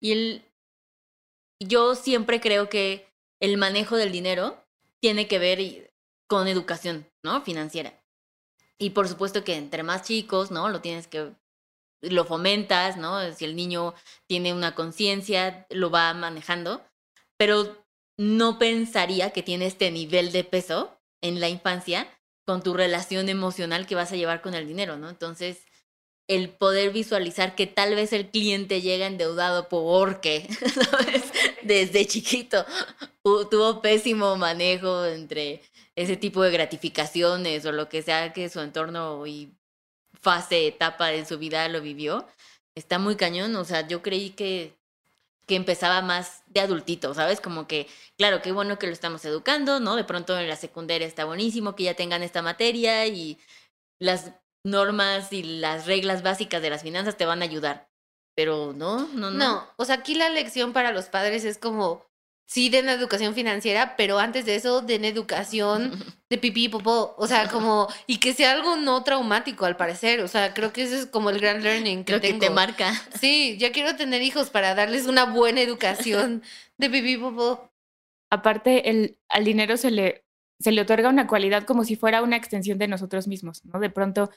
Y 0.00 0.12
el, 0.12 0.42
yo 1.60 1.94
siempre 1.94 2.40
creo 2.40 2.70
que 2.70 3.12
el 3.40 3.58
manejo 3.58 3.96
del 3.96 4.10
dinero 4.10 4.64
tiene 5.00 5.28
que 5.28 5.38
ver 5.38 5.92
con 6.26 6.48
educación, 6.48 7.06
¿no? 7.22 7.42
Financiera. 7.42 7.92
Y 8.78 8.90
por 8.90 9.06
supuesto 9.06 9.44
que 9.44 9.56
entre 9.56 9.82
más 9.82 10.00
chicos, 10.00 10.50
¿no? 10.50 10.70
Lo 10.70 10.80
tienes 10.80 11.08
que 11.08 11.34
lo 12.00 12.24
fomentas, 12.24 12.96
¿no? 12.96 13.32
Si 13.32 13.44
el 13.44 13.56
niño 13.56 13.94
tiene 14.26 14.52
una 14.52 14.74
conciencia, 14.74 15.66
lo 15.70 15.90
va 15.90 16.12
manejando, 16.14 16.82
pero 17.36 17.84
no 18.16 18.58
pensaría 18.58 19.30
que 19.30 19.42
tiene 19.42 19.66
este 19.66 19.90
nivel 19.90 20.32
de 20.32 20.44
peso 20.44 20.98
en 21.22 21.40
la 21.40 21.48
infancia 21.48 22.08
con 22.46 22.62
tu 22.62 22.74
relación 22.74 23.28
emocional 23.28 23.86
que 23.86 23.94
vas 23.94 24.12
a 24.12 24.16
llevar 24.16 24.40
con 24.40 24.54
el 24.54 24.66
dinero, 24.66 24.96
¿no? 24.96 25.08
Entonces, 25.08 25.64
el 26.28 26.50
poder 26.50 26.92
visualizar 26.92 27.54
que 27.54 27.66
tal 27.66 27.94
vez 27.94 28.12
el 28.12 28.30
cliente 28.30 28.80
llega 28.80 29.06
endeudado 29.06 29.68
porque, 29.68 30.48
¿sabes? 30.90 31.24
Desde 31.62 32.06
chiquito 32.06 32.64
tuvo 33.22 33.82
pésimo 33.82 34.36
manejo 34.36 35.04
entre 35.06 35.62
ese 35.96 36.16
tipo 36.16 36.42
de 36.42 36.50
gratificaciones 36.50 37.64
o 37.66 37.72
lo 37.72 37.88
que 37.88 38.02
sea 38.02 38.32
que 38.32 38.48
su 38.48 38.60
entorno 38.60 39.26
y 39.26 39.52
fase, 40.28 40.66
etapa 40.66 41.06
de 41.06 41.24
su 41.24 41.38
vida 41.38 41.66
lo 41.68 41.80
vivió. 41.80 42.26
Está 42.74 42.98
muy 42.98 43.16
cañón, 43.16 43.56
o 43.56 43.64
sea, 43.64 43.88
yo 43.88 44.02
creí 44.02 44.28
que, 44.28 44.76
que 45.46 45.56
empezaba 45.56 46.02
más 46.02 46.42
de 46.48 46.60
adultito, 46.60 47.14
¿sabes? 47.14 47.40
Como 47.40 47.66
que, 47.66 47.88
claro, 48.18 48.42
qué 48.42 48.52
bueno 48.52 48.78
que 48.78 48.86
lo 48.86 48.92
estamos 48.92 49.24
educando, 49.24 49.80
¿no? 49.80 49.96
De 49.96 50.04
pronto 50.04 50.38
en 50.38 50.46
la 50.46 50.56
secundaria 50.56 51.06
está 51.06 51.24
buenísimo 51.24 51.74
que 51.74 51.84
ya 51.84 51.94
tengan 51.94 52.22
esta 52.22 52.42
materia 52.42 53.06
y 53.06 53.38
las 53.98 54.32
normas 54.64 55.32
y 55.32 55.42
las 55.42 55.86
reglas 55.86 56.22
básicas 56.22 56.60
de 56.60 56.68
las 56.68 56.82
finanzas 56.82 57.16
te 57.16 57.24
van 57.24 57.40
a 57.40 57.46
ayudar. 57.46 57.88
Pero 58.36 58.74
no, 58.74 59.08
no, 59.14 59.30
no. 59.30 59.38
No, 59.38 59.72
o 59.76 59.86
sea, 59.86 59.94
aquí 59.94 60.14
la 60.14 60.28
lección 60.28 60.74
para 60.74 60.92
los 60.92 61.06
padres 61.06 61.46
es 61.46 61.56
como, 61.56 62.04
sí 62.48 62.70
den 62.70 62.88
educación 62.88 63.34
financiera, 63.34 63.94
pero 63.96 64.18
antes 64.18 64.46
de 64.46 64.56
eso 64.56 64.80
den 64.80 65.04
educación 65.04 65.92
de 66.30 66.38
pipí 66.38 66.64
y 66.64 66.68
popó. 66.70 67.14
O 67.18 67.26
sea, 67.28 67.48
como, 67.52 67.88
y 68.06 68.18
que 68.18 68.32
sea 68.34 68.52
algo 68.52 68.76
no 68.76 69.04
traumático 69.04 69.66
al 69.66 69.76
parecer. 69.76 70.20
O 70.22 70.28
sea, 70.28 70.54
creo 70.54 70.72
que 70.72 70.82
ese 70.84 71.00
es 71.00 71.06
como 71.06 71.30
el 71.30 71.40
gran 71.40 71.62
learning 71.62 72.04
que 72.04 72.18
Creo 72.18 72.20
que 72.20 72.28
tengo. 72.28 72.40
te 72.40 72.50
marca. 72.50 72.92
Sí, 73.20 73.56
ya 73.58 73.70
quiero 73.72 73.96
tener 73.96 74.22
hijos 74.22 74.50
para 74.50 74.74
darles 74.74 75.06
una 75.06 75.24
buena 75.26 75.60
educación 75.60 76.42
de 76.78 76.90
pipí 76.90 77.12
y 77.12 77.18
popó. 77.18 77.70
Aparte, 78.30 78.90
el, 78.90 79.18
al 79.28 79.44
dinero 79.44 79.76
se 79.76 79.90
le, 79.90 80.24
se 80.58 80.72
le 80.72 80.82
otorga 80.82 81.08
una 81.08 81.26
cualidad 81.26 81.64
como 81.64 81.84
si 81.84 81.96
fuera 81.96 82.22
una 82.22 82.36
extensión 82.36 82.78
de 82.78 82.88
nosotros 82.88 83.28
mismos, 83.28 83.64
¿no? 83.64 83.78
De 83.80 83.90
pronto, 83.90 84.30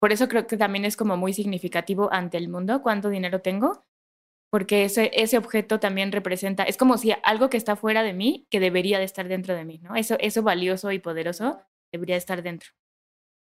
por 0.00 0.12
eso 0.12 0.28
creo 0.28 0.46
que 0.46 0.56
también 0.56 0.84
es 0.84 0.96
como 0.96 1.16
muy 1.16 1.32
significativo 1.34 2.12
ante 2.12 2.38
el 2.38 2.48
mundo 2.48 2.82
cuánto 2.82 3.08
dinero 3.08 3.40
tengo, 3.40 3.84
porque 4.50 4.84
ese, 4.84 5.10
ese 5.14 5.38
objeto 5.38 5.80
también 5.80 6.12
representa, 6.12 6.64
es 6.64 6.76
como 6.76 6.98
si 6.98 7.14
algo 7.22 7.48
que 7.50 7.56
está 7.56 7.76
fuera 7.76 8.02
de 8.02 8.12
mí, 8.12 8.46
que 8.50 8.60
debería 8.60 8.98
de 8.98 9.04
estar 9.04 9.28
dentro 9.28 9.54
de 9.54 9.64
mí, 9.64 9.78
¿no? 9.82 9.94
Eso, 9.96 10.16
eso 10.20 10.42
valioso 10.42 10.92
y 10.92 10.98
poderoso 10.98 11.60
debería 11.92 12.16
estar 12.16 12.42
dentro. 12.42 12.70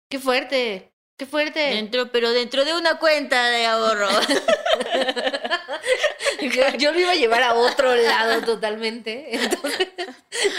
¡Qué 0.09 0.19
fuerte! 0.19 0.93
¡Qué 1.17 1.25
fuerte! 1.25 1.59
Dentro, 1.59 2.11
pero 2.11 2.31
dentro 2.31 2.63
de 2.63 2.75
una 2.75 2.99
cuenta 2.99 3.49
de 3.49 3.65
ahorro. 3.65 4.07
yo, 6.41 6.77
yo 6.77 6.91
lo 6.91 6.99
iba 6.99 7.11
a 7.11 7.15
llevar 7.15 7.43
a 7.43 7.53
otro 7.55 7.95
lado 7.95 8.41
totalmente. 8.45 9.35
Entonces, 9.35 9.87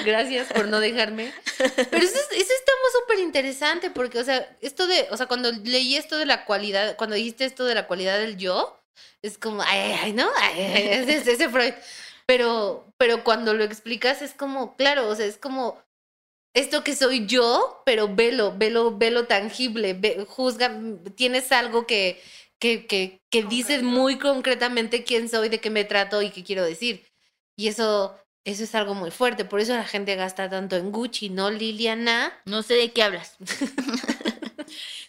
gracias 0.05 0.53
por 0.53 0.69
no 0.69 0.81
dejarme. 0.81 1.33
Pero 1.59 2.05
eso, 2.05 2.17
es- 2.19 2.39
eso 2.41 2.53
está 2.53 2.73
súper 3.01 3.19
interesante 3.21 3.91
porque, 3.91 4.19
o 4.19 4.25
sea, 4.25 4.57
esto 4.61 4.87
de, 4.87 5.07
o 5.11 5.17
sea, 5.17 5.27
cuando 5.27 5.51
leí 5.53 5.97
esto 5.97 6.17
de 6.19 6.27
la 6.27 6.45
cualidad, 6.45 6.97
cuando 6.97 7.17
dijiste 7.17 7.45
esto 7.45 7.65
de 7.65 7.75
la 7.75 7.87
cualidad 7.87 8.19
del 8.19 8.37
yo, 8.37 8.79
es 9.23 9.39
como, 9.39 9.63
ay, 9.63 9.79
ay, 9.81 9.93
ay, 10.05 10.13
¿no? 10.13 10.29
Ay, 10.43 10.61
ese, 10.61 11.17
ese- 11.19 11.33
ese 11.33 11.49
Freud. 11.49 11.75
Pero, 12.27 12.93
pero 12.99 13.25
cuando 13.25 13.55
lo 13.55 13.65
explicas 13.65 14.23
es 14.23 14.35
como, 14.35 14.77
claro, 14.77 15.09
o 15.09 15.15
sea, 15.15 15.27
es 15.27 15.39
como 15.39 15.79
esto 16.55 16.83
que 16.85 16.97
soy 16.97 17.27
yo, 17.27 17.83
pero 17.87 18.15
velo, 18.15 18.55
velo, 18.57 18.97
velo 18.97 19.27
tangible, 19.27 19.95
ve- 19.95 20.25
juzga, 20.29 20.73
tienes 21.15 21.53
algo 21.53 21.87
que, 21.87 22.21
que, 22.59 22.87
que, 22.87 23.21
que 23.31 23.43
dices 23.45 23.83
muy 23.83 24.19
concretamente 24.19 25.05
quién 25.05 25.29
soy, 25.29 25.49
de 25.49 25.61
qué 25.61 25.71
me 25.71 25.85
trato 25.85 26.23
y 26.23 26.31
qué 26.31 26.43
quiero 26.45 26.65
decir. 26.65 27.07
Y 27.57 27.69
eso, 27.69 28.17
eso 28.45 28.65
es 28.65 28.75
algo 28.75 28.95
muy 28.95 29.11
fuerte. 29.11 29.45
Por 29.45 29.61
eso 29.61 29.75
la 29.75 29.85
gente 29.85 30.17
gasta 30.17 30.49
tanto 30.51 30.77
en 30.77 30.91
Gucci, 30.93 31.31
¿no, 31.31 31.51
Liliana? 31.51 32.33
No 32.47 32.63
sé 32.63 32.75
de 32.75 32.93
qué 32.93 33.03
hablas. 33.03 33.37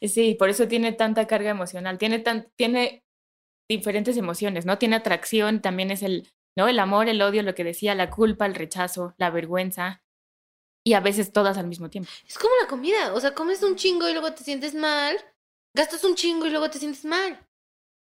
Sí, 0.02 0.36
por 0.36 0.50
eso 0.50 0.68
tiene 0.68 0.94
tanta 0.94 1.28
carga 1.28 1.50
emocional, 1.52 1.98
tiene, 1.98 2.20
tan, 2.20 2.48
tiene 2.56 3.04
diferentes 3.70 4.18
emociones, 4.18 4.66
¿no? 4.66 4.78
Tiene 4.78 4.96
atracción, 4.98 5.62
también 5.62 5.92
es 5.92 6.02
el, 6.04 6.28
¿no? 6.58 6.68
El 6.68 6.80
amor, 6.80 7.08
el 7.08 7.22
odio, 7.22 7.44
lo 7.44 7.56
que 7.56 7.64
decía, 7.64 7.96
la 7.96 8.10
culpa, 8.10 8.46
el 8.46 8.56
rechazo, 8.56 9.14
la 9.18 9.30
vergüenza, 9.30 10.02
y 10.84 10.94
a 10.94 11.00
veces 11.02 11.32
todas 11.32 11.58
al 11.58 11.68
mismo 11.68 11.90
tiempo. 11.90 12.10
Es 12.28 12.38
como 12.40 12.52
la 12.62 12.68
comida. 12.68 13.14
O 13.14 13.20
sea, 13.20 13.34
comes 13.36 13.62
un 13.64 13.76
chingo 13.76 14.10
y 14.10 14.14
luego 14.14 14.34
te 14.34 14.44
sientes 14.44 14.74
mal. 14.74 15.18
Gastas 15.76 16.04
un 16.04 16.16
chingo 16.16 16.48
y 16.48 16.50
luego 16.50 16.70
te 16.70 16.80
sientes 16.80 17.06
mal. 17.06 17.40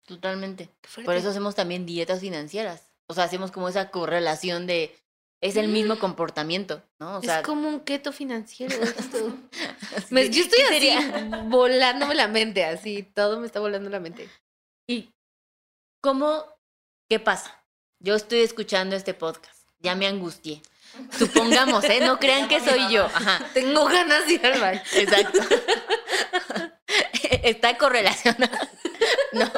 Totalmente. 0.06 0.70
Por 1.04 1.14
eso 1.14 1.28
hacemos 1.30 1.54
también 1.54 1.84
dietas 1.86 2.20
financieras. 2.20 2.92
O 3.08 3.14
sea, 3.14 3.24
hacemos 3.24 3.50
como 3.50 3.68
esa 3.68 3.90
correlación 3.90 4.66
de 4.66 4.96
es 5.42 5.56
el 5.56 5.68
mismo 5.68 5.98
comportamiento, 5.98 6.82
¿no? 7.00 7.18
O 7.18 7.20
sea, 7.20 7.40
es 7.40 7.46
como 7.46 7.68
un 7.68 7.80
keto 7.80 8.12
financiero 8.12 8.74
esto. 8.82 9.36
Me- 10.10 10.30
yo 10.30 10.42
estoy 10.44 10.60
¿qué 10.78 10.92
así, 10.92 11.30
volándome 11.48 12.14
la 12.14 12.28
mente, 12.28 12.64
así. 12.64 13.02
Todo 13.02 13.40
me 13.40 13.46
está 13.46 13.58
volando 13.60 13.90
la 13.90 14.00
mente. 14.00 14.28
¿Y 14.88 15.10
cómo? 16.02 16.44
¿Qué 17.08 17.18
pasa? 17.18 17.64
Yo 18.00 18.14
estoy 18.16 18.40
escuchando 18.40 18.96
este 18.96 19.14
podcast. 19.14 19.66
Ya 19.78 19.94
me 19.94 20.06
angustié. 20.06 20.60
Supongamos, 21.16 21.84
¿eh? 21.84 22.00
No 22.00 22.18
crean 22.20 22.48
que 22.48 22.60
soy 22.60 22.92
yo. 22.92 23.06
Ajá. 23.06 23.48
Tengo 23.54 23.86
ganas 23.86 24.26
de 24.26 24.34
ir 24.34 24.46
al 24.46 24.60
baño. 24.60 24.82
Exacto. 24.94 25.38
Está 27.42 27.78
correlacionado. 27.78 28.58
No. 29.32 29.50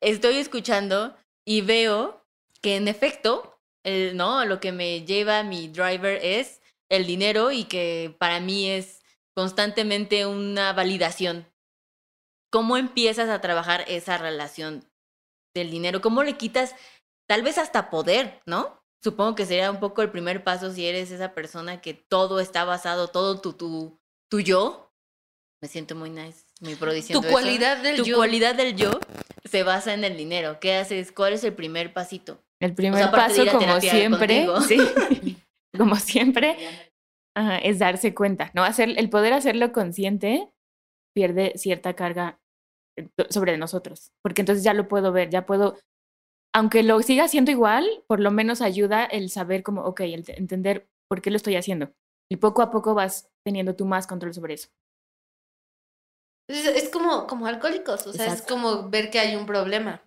Estoy 0.00 0.38
escuchando 0.38 1.16
y 1.46 1.60
veo 1.60 2.26
que 2.60 2.74
en 2.74 2.88
efecto, 2.88 3.60
el, 3.84 4.16
no, 4.16 4.44
lo 4.44 4.58
que 4.58 4.72
me 4.72 5.04
lleva 5.04 5.38
a 5.38 5.44
mi 5.44 5.68
driver 5.68 6.18
es 6.24 6.60
el 6.88 7.06
dinero 7.06 7.52
y 7.52 7.64
que 7.64 8.16
para 8.18 8.40
mí 8.40 8.68
es 8.68 9.00
constantemente 9.36 10.26
una 10.26 10.72
validación. 10.72 11.48
¿Cómo 12.50 12.76
empiezas 12.76 13.28
a 13.28 13.40
trabajar 13.40 13.84
esa 13.86 14.18
relación 14.18 14.84
del 15.54 15.70
dinero? 15.70 16.00
¿Cómo 16.00 16.22
le 16.22 16.36
quitas 16.36 16.74
tal 17.26 17.42
vez 17.42 17.58
hasta 17.58 17.90
poder, 17.90 18.42
¿no? 18.46 18.82
Supongo 19.02 19.34
que 19.34 19.46
sería 19.46 19.70
un 19.70 19.80
poco 19.80 20.02
el 20.02 20.10
primer 20.10 20.44
paso 20.44 20.72
si 20.72 20.86
eres 20.86 21.10
esa 21.10 21.32
persona 21.34 21.80
que 21.80 21.94
todo 21.94 22.40
está 22.40 22.64
basado, 22.64 23.08
todo 23.08 23.40
tu, 23.40 23.52
tu, 23.52 23.98
tu 24.30 24.40
yo. 24.40 24.92
Me 25.62 25.68
siento 25.68 25.94
muy 25.94 26.10
nice, 26.10 26.44
muy 26.60 26.74
pro 26.74 26.92
diciendo 26.92 27.20
Tu 27.20 27.28
eso. 27.28 27.32
cualidad 27.32 27.78
del 27.78 27.96
Tu 27.96 28.04
yo. 28.04 28.16
cualidad 28.16 28.54
del 28.54 28.76
yo 28.76 28.98
se 29.44 29.62
basa 29.62 29.94
en 29.94 30.04
el 30.04 30.16
dinero. 30.16 30.58
¿Qué 30.60 30.74
haces? 30.76 31.12
¿Cuál 31.12 31.34
es 31.34 31.44
el 31.44 31.54
primer 31.54 31.92
pasito? 31.92 32.38
El 32.60 32.74
primer 32.74 33.04
ir 33.04 33.10
paso, 33.10 33.46
como 33.52 33.80
siempre, 33.80 34.46
sí, 34.66 34.78
como 35.76 35.96
siempre, 35.96 36.56
ajá, 37.36 37.58
es 37.58 37.78
darse 37.78 38.14
cuenta, 38.14 38.50
¿no? 38.54 38.64
Hacer, 38.64 38.94
el 38.96 39.10
poder 39.10 39.32
hacerlo 39.34 39.72
consciente 39.72 40.50
pierde 41.14 41.52
cierta 41.56 41.94
carga 41.94 42.40
sobre 43.30 43.56
nosotros, 43.58 44.12
porque 44.22 44.42
entonces 44.42 44.64
ya 44.64 44.74
lo 44.74 44.88
puedo 44.88 45.12
ver, 45.12 45.30
ya 45.30 45.46
puedo, 45.46 45.76
aunque 46.54 46.82
lo 46.82 47.00
siga 47.02 47.24
haciendo 47.24 47.50
igual, 47.50 47.86
por 48.06 48.20
lo 48.20 48.30
menos 48.30 48.60
ayuda 48.60 49.04
el 49.04 49.30
saber 49.30 49.62
como, 49.62 49.82
ok, 49.82 50.00
el 50.00 50.24
te- 50.24 50.38
entender 50.38 50.88
por 51.08 51.20
qué 51.22 51.30
lo 51.30 51.36
estoy 51.36 51.56
haciendo. 51.56 51.92
Y 52.30 52.36
poco 52.36 52.62
a 52.62 52.70
poco 52.70 52.94
vas 52.94 53.30
teniendo 53.44 53.74
tú 53.76 53.84
más 53.84 54.06
control 54.06 54.32
sobre 54.34 54.54
eso. 54.54 54.68
Es, 56.48 56.66
es 56.66 56.88
como, 56.90 57.26
como 57.26 57.46
alcohólicos, 57.46 58.06
o 58.06 58.12
sea, 58.12 58.32
es 58.32 58.42
como 58.42 58.90
ver 58.90 59.10
que 59.10 59.18
hay 59.18 59.34
un 59.36 59.46
problema. 59.46 60.02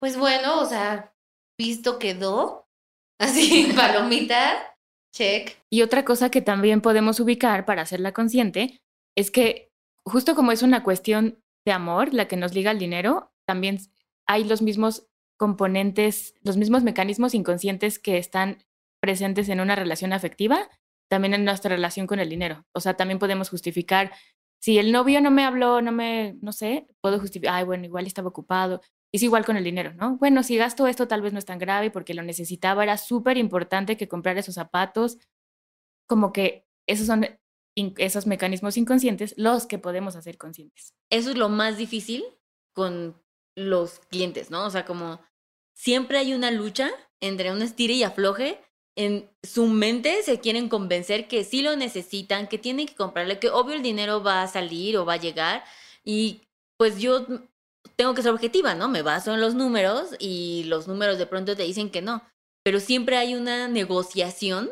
Pues 0.00 0.18
bueno, 0.18 0.60
o 0.60 0.66
sea, 0.66 1.14
visto 1.58 1.98
quedó. 1.98 2.66
Así, 3.20 3.72
palomita, 3.76 4.76
check. 5.14 5.56
Y 5.70 5.82
otra 5.82 6.04
cosa 6.04 6.30
que 6.30 6.42
también 6.42 6.80
podemos 6.80 7.20
ubicar 7.20 7.64
para 7.64 7.82
hacerla 7.82 8.12
consciente 8.12 8.80
es 9.16 9.30
que 9.30 9.70
justo 10.04 10.34
como 10.34 10.50
es 10.50 10.62
una 10.62 10.82
cuestión 10.82 11.41
de 11.64 11.72
amor 11.72 12.12
la 12.12 12.28
que 12.28 12.36
nos 12.36 12.54
liga 12.54 12.70
al 12.70 12.78
dinero, 12.78 13.32
también 13.46 13.78
hay 14.26 14.44
los 14.44 14.62
mismos 14.62 15.08
componentes, 15.36 16.34
los 16.42 16.56
mismos 16.56 16.82
mecanismos 16.82 17.34
inconscientes 17.34 17.98
que 17.98 18.18
están 18.18 18.58
presentes 19.00 19.48
en 19.48 19.60
una 19.60 19.74
relación 19.74 20.12
afectiva, 20.12 20.68
también 21.08 21.34
en 21.34 21.44
nuestra 21.44 21.74
relación 21.74 22.06
con 22.06 22.20
el 22.20 22.28
dinero. 22.28 22.64
O 22.72 22.80
sea, 22.80 22.94
también 22.94 23.18
podemos 23.18 23.50
justificar, 23.50 24.12
si 24.60 24.78
el 24.78 24.92
novio 24.92 25.20
no 25.20 25.30
me 25.30 25.44
habló, 25.44 25.82
no 25.82 25.90
me, 25.90 26.38
no 26.40 26.52
sé, 26.52 26.86
puedo 27.00 27.18
justificar, 27.18 27.54
ay, 27.54 27.64
bueno, 27.64 27.84
igual 27.84 28.06
estaba 28.06 28.28
ocupado. 28.28 28.80
Es 29.12 29.22
igual 29.22 29.44
con 29.44 29.56
el 29.56 29.64
dinero, 29.64 29.92
¿no? 29.94 30.16
Bueno, 30.16 30.42
si 30.42 30.56
gasto 30.56 30.86
esto 30.86 31.08
tal 31.08 31.20
vez 31.20 31.32
no 31.32 31.38
es 31.38 31.44
tan 31.44 31.58
grave 31.58 31.90
porque 31.90 32.14
lo 32.14 32.22
necesitaba, 32.22 32.84
era 32.84 32.96
súper 32.96 33.36
importante 33.36 33.96
que 33.96 34.08
comprar 34.08 34.38
esos 34.38 34.54
zapatos. 34.54 35.18
Como 36.06 36.32
que 36.32 36.64
esos 36.86 37.06
son 37.08 37.26
esos 37.76 38.26
mecanismos 38.26 38.76
inconscientes 38.76 39.34
los 39.36 39.66
que 39.66 39.78
podemos 39.78 40.16
hacer 40.16 40.36
conscientes. 40.38 40.94
Eso 41.10 41.30
es 41.30 41.36
lo 41.36 41.48
más 41.48 41.76
difícil 41.76 42.24
con 42.74 43.20
los 43.56 44.00
clientes, 44.10 44.50
¿no? 44.50 44.66
O 44.66 44.70
sea, 44.70 44.84
como 44.84 45.20
siempre 45.74 46.18
hay 46.18 46.34
una 46.34 46.50
lucha 46.50 46.90
entre 47.20 47.52
un 47.52 47.62
estire 47.62 47.94
y 47.94 48.02
afloje. 48.02 48.60
En 48.96 49.30
su 49.42 49.66
mente 49.66 50.22
se 50.22 50.40
quieren 50.40 50.68
convencer 50.68 51.28
que 51.28 51.44
sí 51.44 51.62
lo 51.62 51.76
necesitan, 51.76 52.46
que 52.46 52.58
tienen 52.58 52.86
que 52.86 52.94
comprarle, 52.94 53.38
que 53.38 53.48
obvio 53.48 53.74
el 53.74 53.82
dinero 53.82 54.22
va 54.22 54.42
a 54.42 54.48
salir 54.48 54.96
o 54.98 55.06
va 55.06 55.14
a 55.14 55.20
llegar. 55.20 55.64
Y 56.04 56.42
pues 56.76 56.98
yo 56.98 57.26
tengo 57.96 58.14
que 58.14 58.22
ser 58.22 58.32
objetiva, 58.32 58.74
¿no? 58.74 58.88
Me 58.88 59.02
baso 59.02 59.32
en 59.32 59.40
los 59.40 59.54
números 59.54 60.10
y 60.18 60.64
los 60.64 60.88
números 60.88 61.18
de 61.18 61.26
pronto 61.26 61.56
te 61.56 61.62
dicen 61.62 61.90
que 61.90 62.02
no. 62.02 62.22
Pero 62.64 62.80
siempre 62.80 63.16
hay 63.16 63.34
una 63.34 63.66
negociación 63.68 64.70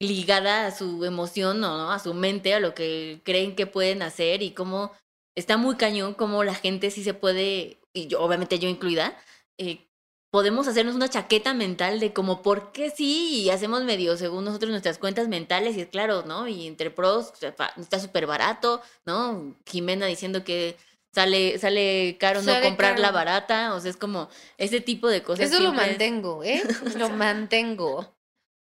ligada 0.00 0.66
a 0.66 0.70
su 0.70 1.04
emoción 1.04 1.62
o 1.64 1.76
¿no? 1.76 1.92
a 1.92 1.98
su 1.98 2.14
mente, 2.14 2.54
a 2.54 2.60
lo 2.60 2.74
que 2.74 3.20
creen 3.24 3.56
que 3.56 3.66
pueden 3.66 4.02
hacer 4.02 4.42
y 4.42 4.52
cómo 4.52 4.92
está 5.34 5.56
muy 5.56 5.76
cañón 5.76 6.14
como 6.14 6.44
la 6.44 6.54
gente 6.54 6.90
sí 6.90 7.02
se 7.02 7.14
puede, 7.14 7.78
y 7.92 8.06
yo, 8.06 8.20
obviamente 8.20 8.58
yo 8.58 8.68
incluida, 8.68 9.16
eh, 9.58 9.88
podemos 10.30 10.68
hacernos 10.68 10.94
una 10.94 11.08
chaqueta 11.08 11.54
mental 11.54 12.00
de 12.00 12.12
como 12.12 12.42
por 12.42 12.72
qué 12.72 12.90
sí 12.90 13.42
y 13.42 13.50
hacemos 13.50 13.84
medio 13.84 14.16
según 14.16 14.44
nosotros 14.44 14.70
nuestras 14.70 14.98
cuentas 14.98 15.28
mentales 15.28 15.76
y 15.76 15.80
es 15.80 15.88
claro, 15.88 16.24
¿no? 16.26 16.48
Y 16.48 16.66
entre 16.66 16.90
pros 16.90 17.32
está 17.42 17.98
súper 17.98 18.26
barato, 18.26 18.82
¿no? 19.06 19.56
Jimena 19.66 20.06
diciendo 20.06 20.44
que 20.44 20.76
sale 21.14 21.58
sale 21.58 22.16
caro 22.20 22.42
no 22.42 22.52
comprarla 22.60 23.10
barata, 23.10 23.74
o 23.74 23.80
sea, 23.80 23.90
es 23.90 23.96
como 23.96 24.28
ese 24.58 24.80
tipo 24.80 25.08
de 25.08 25.22
cosas. 25.22 25.50
Eso 25.50 25.60
lo 25.60 25.72
mantengo, 25.72 26.44
¿eh? 26.44 26.62
lo 26.98 27.08
mantengo. 27.10 28.17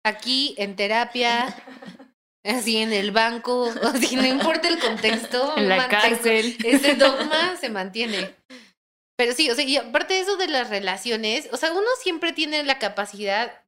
Aquí 0.04 0.54
en 0.58 0.76
terapia, 0.76 1.56
así 2.44 2.76
en 2.76 2.92
el 2.92 3.10
banco, 3.10 3.72
así 3.82 4.16
no 4.16 4.26
importa 4.26 4.68
el 4.68 4.78
contexto, 4.78 5.56
en 5.56 5.68
la 5.68 5.88
cárcel. 5.88 6.56
Ese 6.64 6.94
dogma 6.94 7.56
se 7.56 7.70
mantiene. 7.70 8.34
Pero 9.16 9.32
sí, 9.32 9.50
o 9.50 9.54
sea, 9.54 9.64
y 9.64 9.76
aparte 9.76 10.14
de 10.14 10.20
eso 10.20 10.36
de 10.36 10.48
las 10.48 10.68
relaciones, 10.70 11.48
o 11.52 11.56
sea, 11.56 11.72
uno 11.72 11.86
siempre 12.02 12.32
tiene 12.32 12.62
la 12.64 12.78
capacidad 12.78 13.62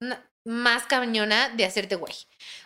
más 0.47 0.85
cañona 0.85 1.49
de 1.51 1.65
hacerte 1.65 1.97
güey. 1.97 2.15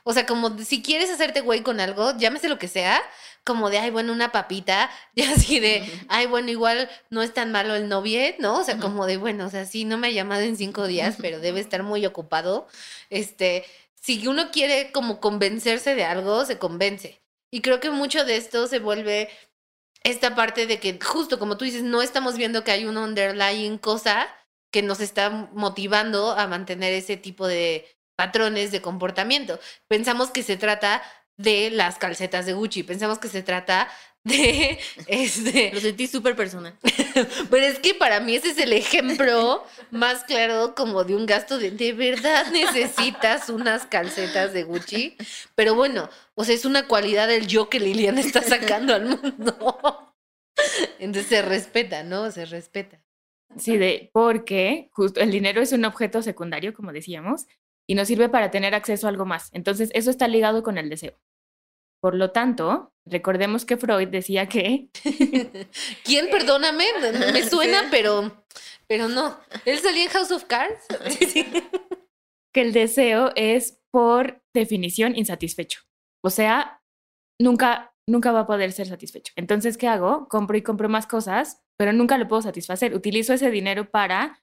O 0.04 0.12
sea, 0.12 0.26
como 0.26 0.58
si 0.58 0.82
quieres 0.82 1.10
hacerte 1.10 1.40
güey 1.40 1.62
con 1.62 1.80
algo, 1.80 2.16
llámese 2.18 2.50
lo 2.50 2.58
que 2.58 2.68
sea, 2.68 3.00
como 3.42 3.70
de, 3.70 3.78
ay, 3.78 3.90
bueno, 3.90 4.12
una 4.12 4.32
papita, 4.32 4.90
y 5.14 5.22
así 5.22 5.60
de, 5.60 5.82
ay, 6.08 6.26
bueno, 6.26 6.50
igual 6.50 6.90
no 7.08 7.22
es 7.22 7.32
tan 7.32 7.52
malo 7.52 7.74
el 7.74 7.88
novio, 7.88 8.20
¿no? 8.38 8.58
O 8.58 8.64
sea, 8.64 8.78
como 8.78 9.06
de, 9.06 9.16
bueno, 9.16 9.46
o 9.46 9.50
sea, 9.50 9.64
sí, 9.64 9.84
no 9.84 9.96
me 9.96 10.08
ha 10.08 10.10
llamado 10.10 10.42
en 10.42 10.56
cinco 10.56 10.86
días, 10.86 11.16
pero 11.20 11.40
debe 11.40 11.60
estar 11.60 11.82
muy 11.82 12.04
ocupado. 12.04 12.68
Este, 13.08 13.64
si 13.94 14.26
uno 14.28 14.50
quiere 14.50 14.92
como 14.92 15.20
convencerse 15.20 15.94
de 15.94 16.04
algo, 16.04 16.44
se 16.44 16.58
convence. 16.58 17.22
Y 17.50 17.62
creo 17.62 17.80
que 17.80 17.90
mucho 17.90 18.24
de 18.24 18.36
esto 18.36 18.66
se 18.66 18.78
vuelve 18.78 19.30
esta 20.04 20.34
parte 20.34 20.66
de 20.66 20.78
que 20.80 20.98
justo 21.02 21.38
como 21.38 21.56
tú 21.56 21.64
dices, 21.64 21.82
no 21.82 22.02
estamos 22.02 22.36
viendo 22.36 22.62
que 22.62 22.72
hay 22.72 22.84
una 22.84 23.04
underlying 23.04 23.78
cosa 23.78 24.28
que 24.70 24.82
nos 24.82 25.00
está 25.00 25.30
motivando 25.52 26.32
a 26.32 26.46
mantener 26.46 26.92
ese 26.92 27.16
tipo 27.16 27.46
de 27.46 27.86
patrones 28.16 28.70
de 28.70 28.82
comportamiento. 28.82 29.58
Pensamos 29.88 30.30
que 30.30 30.42
se 30.42 30.56
trata 30.56 31.02
de 31.36 31.70
las 31.70 31.96
calcetas 31.96 32.44
de 32.44 32.52
Gucci, 32.52 32.82
pensamos 32.82 33.18
que 33.18 33.28
se 33.28 33.42
trata 33.42 33.88
de 34.24 34.78
este 35.06 35.70
lo 35.72 35.80
sentí 35.80 36.06
súper 36.06 36.36
personal. 36.36 36.76
pero 37.50 37.64
es 37.64 37.78
que 37.78 37.94
para 37.94 38.20
mí 38.20 38.34
ese 38.34 38.50
es 38.50 38.58
el 38.58 38.74
ejemplo 38.74 39.64
más 39.90 40.24
claro 40.24 40.74
como 40.74 41.04
de 41.04 41.16
un 41.16 41.24
gasto 41.24 41.58
de 41.58 41.70
de 41.70 41.94
verdad 41.94 42.50
necesitas 42.52 43.48
unas 43.48 43.86
calcetas 43.86 44.52
de 44.52 44.64
Gucci 44.64 45.16
pero 45.54 45.74
bueno 45.74 46.10
o 46.34 46.44
sea 46.44 46.54
es 46.54 46.66
una 46.66 46.86
cualidad 46.86 47.28
del 47.28 47.46
yo 47.46 47.70
que 47.70 47.80
Liliana 47.80 48.20
está 48.20 48.42
sacando 48.42 48.94
al 48.94 49.06
mundo. 49.06 50.14
Entonces 50.98 51.30
se 51.30 51.40
respeta 51.40 52.02
no 52.02 52.30
se 52.30 52.44
respeta 52.44 53.00
sí 53.56 53.76
de 53.76 54.10
porque 54.12 54.88
justo 54.92 55.20
el 55.20 55.30
dinero 55.30 55.60
es 55.60 55.72
un 55.72 55.84
objeto 55.84 56.22
secundario 56.22 56.74
como 56.74 56.92
decíamos 56.92 57.46
y 57.86 57.94
nos 57.94 58.08
sirve 58.08 58.28
para 58.28 58.50
tener 58.50 58.74
acceso 58.74 59.06
a 59.06 59.10
algo 59.10 59.26
más 59.26 59.50
entonces 59.52 59.90
eso 59.94 60.10
está 60.10 60.28
ligado 60.28 60.62
con 60.62 60.78
el 60.78 60.88
deseo 60.88 61.18
por 62.00 62.14
lo 62.14 62.30
tanto, 62.30 62.94
recordemos 63.04 63.66
que 63.66 63.76
Freud 63.76 64.08
decía 64.08 64.48
que... 64.48 64.88
¿Quién? 66.04 66.30
Perdóname, 66.30 66.86
me 67.32 67.42
suena, 67.42 67.88
pero, 67.90 68.44
pero 68.86 69.08
no. 69.08 69.38
¿Él 69.66 69.78
salía 69.78 70.04
en 70.04 70.10
House 70.10 70.30
of 70.30 70.44
Cards? 70.44 70.86
que 72.54 72.60
el 72.62 72.72
deseo 72.72 73.32
es, 73.36 73.78
por 73.90 74.42
definición, 74.54 75.14
insatisfecho. 75.14 75.82
O 76.24 76.30
sea, 76.30 76.82
nunca, 77.38 77.94
nunca 78.08 78.32
va 78.32 78.40
a 78.40 78.46
poder 78.46 78.72
ser 78.72 78.86
satisfecho. 78.86 79.34
Entonces, 79.36 79.76
¿qué 79.76 79.86
hago? 79.86 80.26
Compro 80.28 80.56
y 80.56 80.62
compro 80.62 80.88
más 80.88 81.06
cosas, 81.06 81.62
pero 81.80 81.94
nunca 81.94 82.18
lo 82.18 82.28
puedo 82.28 82.42
satisfacer. 82.42 82.94
Utilizo 82.94 83.32
ese 83.32 83.50
dinero 83.50 83.90
para 83.90 84.42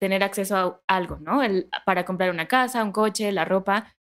tener 0.00 0.22
acceso 0.22 0.56
a 0.56 0.80
algo, 0.86 1.18
¿no? 1.18 1.42
El, 1.42 1.68
para 1.84 2.04
comprar 2.04 2.30
una 2.30 2.46
casa, 2.46 2.84
un 2.84 2.92
coche, 2.92 3.32
la 3.32 3.44
ropa. 3.44 3.92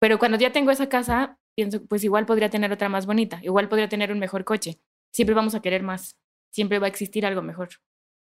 Pero 0.00 0.18
cuando 0.18 0.38
ya 0.38 0.50
tengo 0.50 0.70
esa 0.70 0.88
casa, 0.88 1.38
pienso, 1.54 1.84
pues 1.84 2.02
igual 2.02 2.24
podría 2.24 2.48
tener 2.48 2.72
otra 2.72 2.88
más 2.88 3.04
bonita, 3.04 3.40
igual 3.42 3.68
podría 3.68 3.90
tener 3.90 4.10
un 4.10 4.18
mejor 4.18 4.44
coche. 4.46 4.80
Siempre 5.12 5.34
vamos 5.34 5.54
a 5.54 5.60
querer 5.60 5.82
más, 5.82 6.16
siempre 6.50 6.78
va 6.78 6.86
a 6.86 6.88
existir 6.88 7.26
algo 7.26 7.42
mejor. 7.42 7.68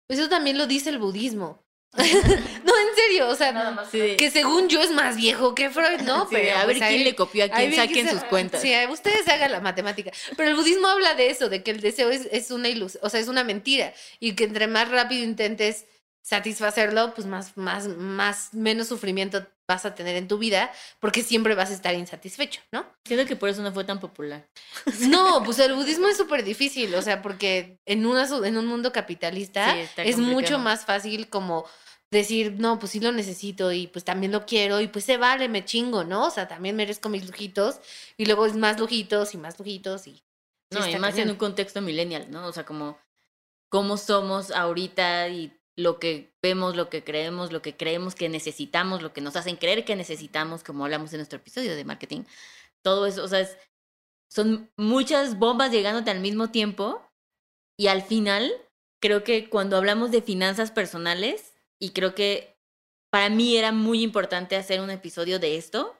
Eso 0.09 0.29
también 0.29 0.59
lo 0.59 0.67
dice 0.67 0.91
el 0.91 0.99
budismo. 0.99 1.63
no, 1.97 2.05
en 2.05 2.95
serio, 2.95 3.29
o 3.29 3.35
sea, 3.35 3.85
que 3.91 4.31
según 4.31 4.69
yo 4.69 4.81
es 4.81 4.93
más 4.93 5.17
viejo 5.17 5.57
que 5.57 5.71
Freud, 5.71 6.03
¿no? 6.03 6.29
Pero 6.31 6.57
a 6.57 6.65
ver 6.65 6.79
pues, 6.79 6.89
quién 6.89 7.03
le 7.03 7.17
copió 7.17 7.45
a 7.45 7.49
quién, 7.49 7.75
saquen 7.75 8.09
sus 8.09 8.23
cuentas. 8.25 8.63
Sí, 8.63 8.73
ustedes 8.91 9.29
hagan 9.29 9.51
la 9.51 9.61
matemática. 9.61 10.13
Pero 10.37 10.51
el 10.51 10.55
budismo 10.55 10.87
habla 10.87 11.15
de 11.15 11.31
eso, 11.31 11.49
de 11.49 11.65
que 11.65 11.73
el 11.73 11.81
deseo 11.81 12.11
es, 12.11 12.29
es 12.31 12.53
una 12.53 12.69
ilusión, 12.69 13.05
o 13.05 13.11
sea, 13.11 13.19
es 13.19 13.27
una 13.27 13.43
mentira. 13.43 13.93
Y 14.21 14.35
que 14.35 14.45
entre 14.45 14.69
más 14.69 14.89
rápido 14.89 15.25
intentes 15.25 15.87
satisfacerlo, 16.23 17.13
pues 17.15 17.27
más, 17.27 17.57
más, 17.57 17.89
más, 17.89 18.55
menos 18.55 18.87
sufrimiento 18.87 19.47
vas 19.71 19.87
a 19.87 19.95
tener 19.95 20.17
en 20.17 20.27
tu 20.27 20.37
vida, 20.37 20.73
porque 20.99 21.23
siempre 21.23 21.55
vas 21.55 21.71
a 21.71 21.75
estar 21.75 21.95
insatisfecho, 21.95 22.61
¿no? 22.73 22.85
Siento 23.07 23.25
que 23.25 23.37
por 23.37 23.49
eso 23.49 23.63
no 23.63 23.73
fue 23.73 23.85
tan 23.85 24.01
popular. 24.01 24.49
No, 25.09 25.45
pues 25.45 25.61
el 25.61 25.75
budismo 25.75 26.09
es 26.09 26.17
súper 26.17 26.43
difícil, 26.43 26.93
o 26.97 27.03
sea, 27.03 27.23
porque 27.23 27.79
en, 27.87 28.05
una, 28.05 28.27
en 28.45 28.59
un 28.59 28.67
mundo 28.67 28.93
capitalista 28.93 29.77
es 29.97 30.19
mucho 30.19 30.59
más 30.59 30.85
fácil 30.85 31.29
como 31.29 31.65
decir, 32.11 32.57
no, 32.59 32.81
pues 32.81 32.91
sí 32.91 33.01
lo 33.01 33.13
necesito 33.13 33.71
y 33.71 33.87
pues 33.87 34.05
también 34.05 34.33
lo 34.33 34.45
quiero 34.45 34.81
y 34.81 34.89
pues 34.89 35.05
se 35.05 35.17
vale, 35.17 35.49
me 35.49 35.65
chingo, 35.65 36.03
¿no? 36.03 36.27
O 36.27 36.31
sea, 36.31 36.49
también 36.49 36.75
merezco 36.75 37.09
mis 37.09 37.25
lujitos 37.25 37.81
y 38.17 38.27
luego 38.27 38.47
es 38.47 38.57
más 38.57 38.81
lujitos 38.81 39.35
y 39.35 39.39
más 39.39 39.57
lujitos 39.59 40.09
y... 40.09 40.23
No, 40.73 40.87
y 40.87 40.97
más 40.99 41.17
en 41.19 41.31
un 41.31 41.37
contexto 41.37 41.81
millennial, 41.81 42.31
¿no? 42.31 42.47
O 42.47 42.53
sea, 42.53 42.65
como 42.65 42.99
cómo 43.69 43.97
somos 43.97 44.51
ahorita 44.51 45.29
y 45.29 45.60
lo 45.81 45.99
que 45.99 46.33
vemos, 46.43 46.77
lo 46.77 46.91
que 46.91 47.03
creemos, 47.03 47.53
lo 47.53 47.63
que 47.63 47.77
creemos 47.77 48.15
que 48.15 48.29
necesitamos, 48.29 49.03
lo 49.03 49.13
que 49.13 49.21
nos 49.21 49.37
hacen 49.37 49.57
creer 49.57 49.85
que 49.85 49.97
necesitamos, 49.97 50.63
como 50.63 50.85
hablamos 50.85 51.13
en 51.13 51.19
nuestro 51.19 51.39
episodio 51.39 51.75
de 51.75 51.85
marketing. 51.85 52.23
Todo 52.83 53.07
eso, 53.07 53.25
o 53.25 53.29
sea, 53.29 53.49
son 54.31 54.71
muchas 54.77 55.39
bombas 55.39 55.73
llegándote 55.73 56.11
al 56.11 56.21
mismo 56.21 56.51
tiempo 56.51 57.03
y 57.79 57.89
al 57.89 58.03
final 58.03 58.53
creo 59.01 59.25
que 59.25 59.49
cuando 59.49 59.77
hablamos 59.77 60.11
de 60.11 60.23
finanzas 60.23 60.71
personales, 60.71 61.55
y 61.81 61.91
creo 61.91 62.15
que 62.15 62.59
para 63.11 63.31
mí 63.31 63.57
era 63.57 63.73
muy 63.73 64.03
importante 64.03 64.57
hacer 64.57 64.81
un 64.81 64.91
episodio 64.91 65.39
de 65.39 65.57
esto, 65.57 65.97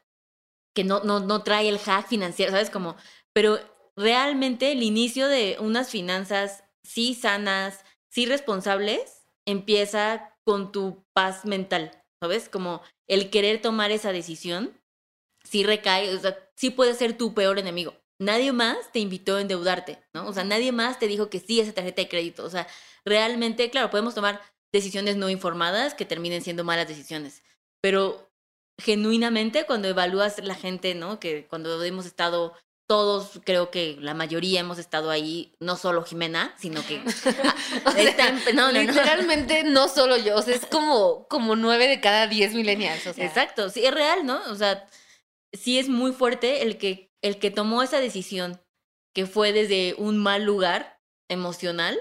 que 0.75 0.85
no, 0.85 1.01
no, 1.01 1.21
no 1.21 1.43
trae 1.43 1.69
el 1.69 1.79
hack 1.79 2.07
financiero, 2.07 2.53
¿sabes? 2.53 2.71
Como, 2.71 2.97
pero 3.33 3.59
realmente 3.97 4.73
el 4.73 4.83
inicio 4.83 5.27
de 5.27 5.57
unas 5.59 5.91
finanzas 5.91 6.65
sí 6.83 7.15
sanas, 7.15 7.85
sí 8.09 8.27
responsables, 8.27 9.20
empieza 9.51 10.37
con 10.45 10.73
tu 10.73 11.05
paz 11.13 11.45
mental, 11.45 12.03
¿sabes? 12.23 12.49
Como 12.49 12.83
el 13.09 13.31
querer 13.31 13.61
tomar 13.61 13.91
esa 13.91 14.13
decisión, 14.13 14.81
sí 15.45 15.65
recae, 15.65 16.15
o 16.15 16.19
sea, 16.19 16.37
sí 16.57 16.71
puede 16.71 16.95
ser 16.95 17.17
tu 17.17 17.35
peor 17.35 17.59
enemigo. 17.59 17.95
Nadie 18.19 18.53
más 18.53 18.93
te 18.93 18.99
invitó 18.99 19.37
a 19.37 19.41
endeudarte, 19.41 20.03
¿no? 20.13 20.27
O 20.27 20.33
sea, 20.33 20.45
nadie 20.45 20.73
más 20.73 20.99
te 20.99 21.07
dijo 21.07 21.31
que 21.31 21.41
sí 21.41 21.61
esa 21.61 21.73
tarjeta 21.73 22.03
de 22.03 22.09
crédito. 22.09 22.45
O 22.45 22.51
sea, 22.51 22.67
realmente, 23.05 23.71
claro, 23.71 23.91
podemos 23.91 24.15
tomar 24.15 24.43
decisiones 24.73 25.17
no 25.17 25.31
informadas 25.31 25.95
que 25.95 26.05
terminen 26.05 26.43
siendo 26.43 26.63
malas 26.63 26.87
decisiones, 26.87 27.43
pero 27.81 28.31
genuinamente 28.79 29.67
cuando 29.67 29.89
evalúas 29.89 30.39
la 30.43 30.55
gente, 30.55 30.95
¿no? 30.95 31.19
Que 31.19 31.47
cuando 31.47 31.83
hemos 31.83 32.07
estado 32.07 32.55
todos, 32.91 33.39
creo 33.45 33.71
que 33.71 33.97
la 34.01 34.15
mayoría 34.15 34.59
hemos 34.59 34.81
estado 34.81 35.11
ahí, 35.11 35.55
no 35.61 35.77
solo 35.77 36.03
Jimena, 36.03 36.53
sino 36.59 36.85
que... 36.85 36.99
no, 38.55 38.73
literalmente 38.73 39.63
no. 39.63 39.87
solo 39.87 40.17
yo, 40.17 40.35
o 40.35 40.43
sea, 40.43 40.57
es 40.57 40.67
como, 40.67 41.29
como 41.29 41.55
nueve 41.55 41.87
de 41.87 42.01
cada 42.01 42.27
diez 42.27 42.53
millennials. 42.53 43.07
O 43.07 43.15
sea. 43.15 43.25
Exacto, 43.25 43.69
sí, 43.69 43.85
es 43.87 43.95
real, 43.95 44.27
¿no? 44.27 44.43
O 44.51 44.57
sea, 44.57 44.89
sí 45.53 45.79
es 45.79 45.89
muy 45.89 46.11
fuerte 46.11 46.63
el 46.63 46.79
que, 46.79 47.13
el 47.23 47.39
que 47.39 47.53
tomó 47.53 47.85
esa 47.85 48.01
decisión, 48.01 48.61
que 49.15 49.25
fue 49.25 49.53
desde 49.53 49.95
un 49.97 50.19
mal 50.19 50.43
lugar 50.43 50.99
emocional, 51.29 51.97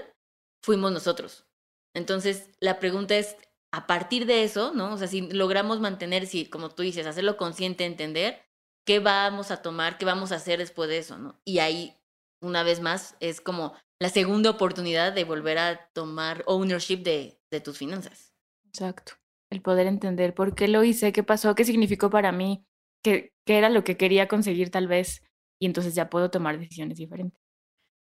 fuimos 0.60 0.90
nosotros. 0.90 1.46
Entonces, 1.94 2.50
la 2.58 2.80
pregunta 2.80 3.16
es, 3.16 3.36
a 3.72 3.86
partir 3.86 4.26
de 4.26 4.42
eso, 4.42 4.72
¿no? 4.74 4.94
O 4.94 4.98
sea, 4.98 5.06
si 5.06 5.20
logramos 5.20 5.78
mantener, 5.78 6.26
si, 6.26 6.46
como 6.46 6.70
tú 6.70 6.82
dices, 6.82 7.06
hacerlo 7.06 7.36
consciente, 7.36 7.84
entender, 7.84 8.42
qué 8.90 8.98
vamos 8.98 9.52
a 9.52 9.62
tomar, 9.62 9.98
qué 9.98 10.04
vamos 10.04 10.32
a 10.32 10.34
hacer 10.34 10.58
después 10.58 10.90
de 10.90 10.98
eso, 10.98 11.16
¿no? 11.16 11.40
Y 11.44 11.60
ahí, 11.60 11.96
una 12.42 12.64
vez 12.64 12.80
más, 12.80 13.16
es 13.20 13.40
como 13.40 13.76
la 14.02 14.08
segunda 14.08 14.50
oportunidad 14.50 15.12
de 15.12 15.22
volver 15.22 15.58
a 15.58 15.88
tomar 15.92 16.42
ownership 16.48 17.04
de, 17.04 17.40
de 17.52 17.60
tus 17.60 17.78
finanzas. 17.78 18.34
Exacto. 18.66 19.12
El 19.48 19.62
poder 19.62 19.86
entender 19.86 20.34
por 20.34 20.56
qué 20.56 20.66
lo 20.66 20.82
hice, 20.82 21.12
qué 21.12 21.22
pasó, 21.22 21.54
qué 21.54 21.64
significó 21.64 22.10
para 22.10 22.32
mí, 22.32 22.64
qué, 23.04 23.32
qué 23.46 23.58
era 23.58 23.68
lo 23.68 23.84
que 23.84 23.96
quería 23.96 24.26
conseguir 24.26 24.72
tal 24.72 24.88
vez, 24.88 25.22
y 25.62 25.66
entonces 25.66 25.94
ya 25.94 26.10
puedo 26.10 26.32
tomar 26.32 26.58
decisiones 26.58 26.98
diferentes. 26.98 27.40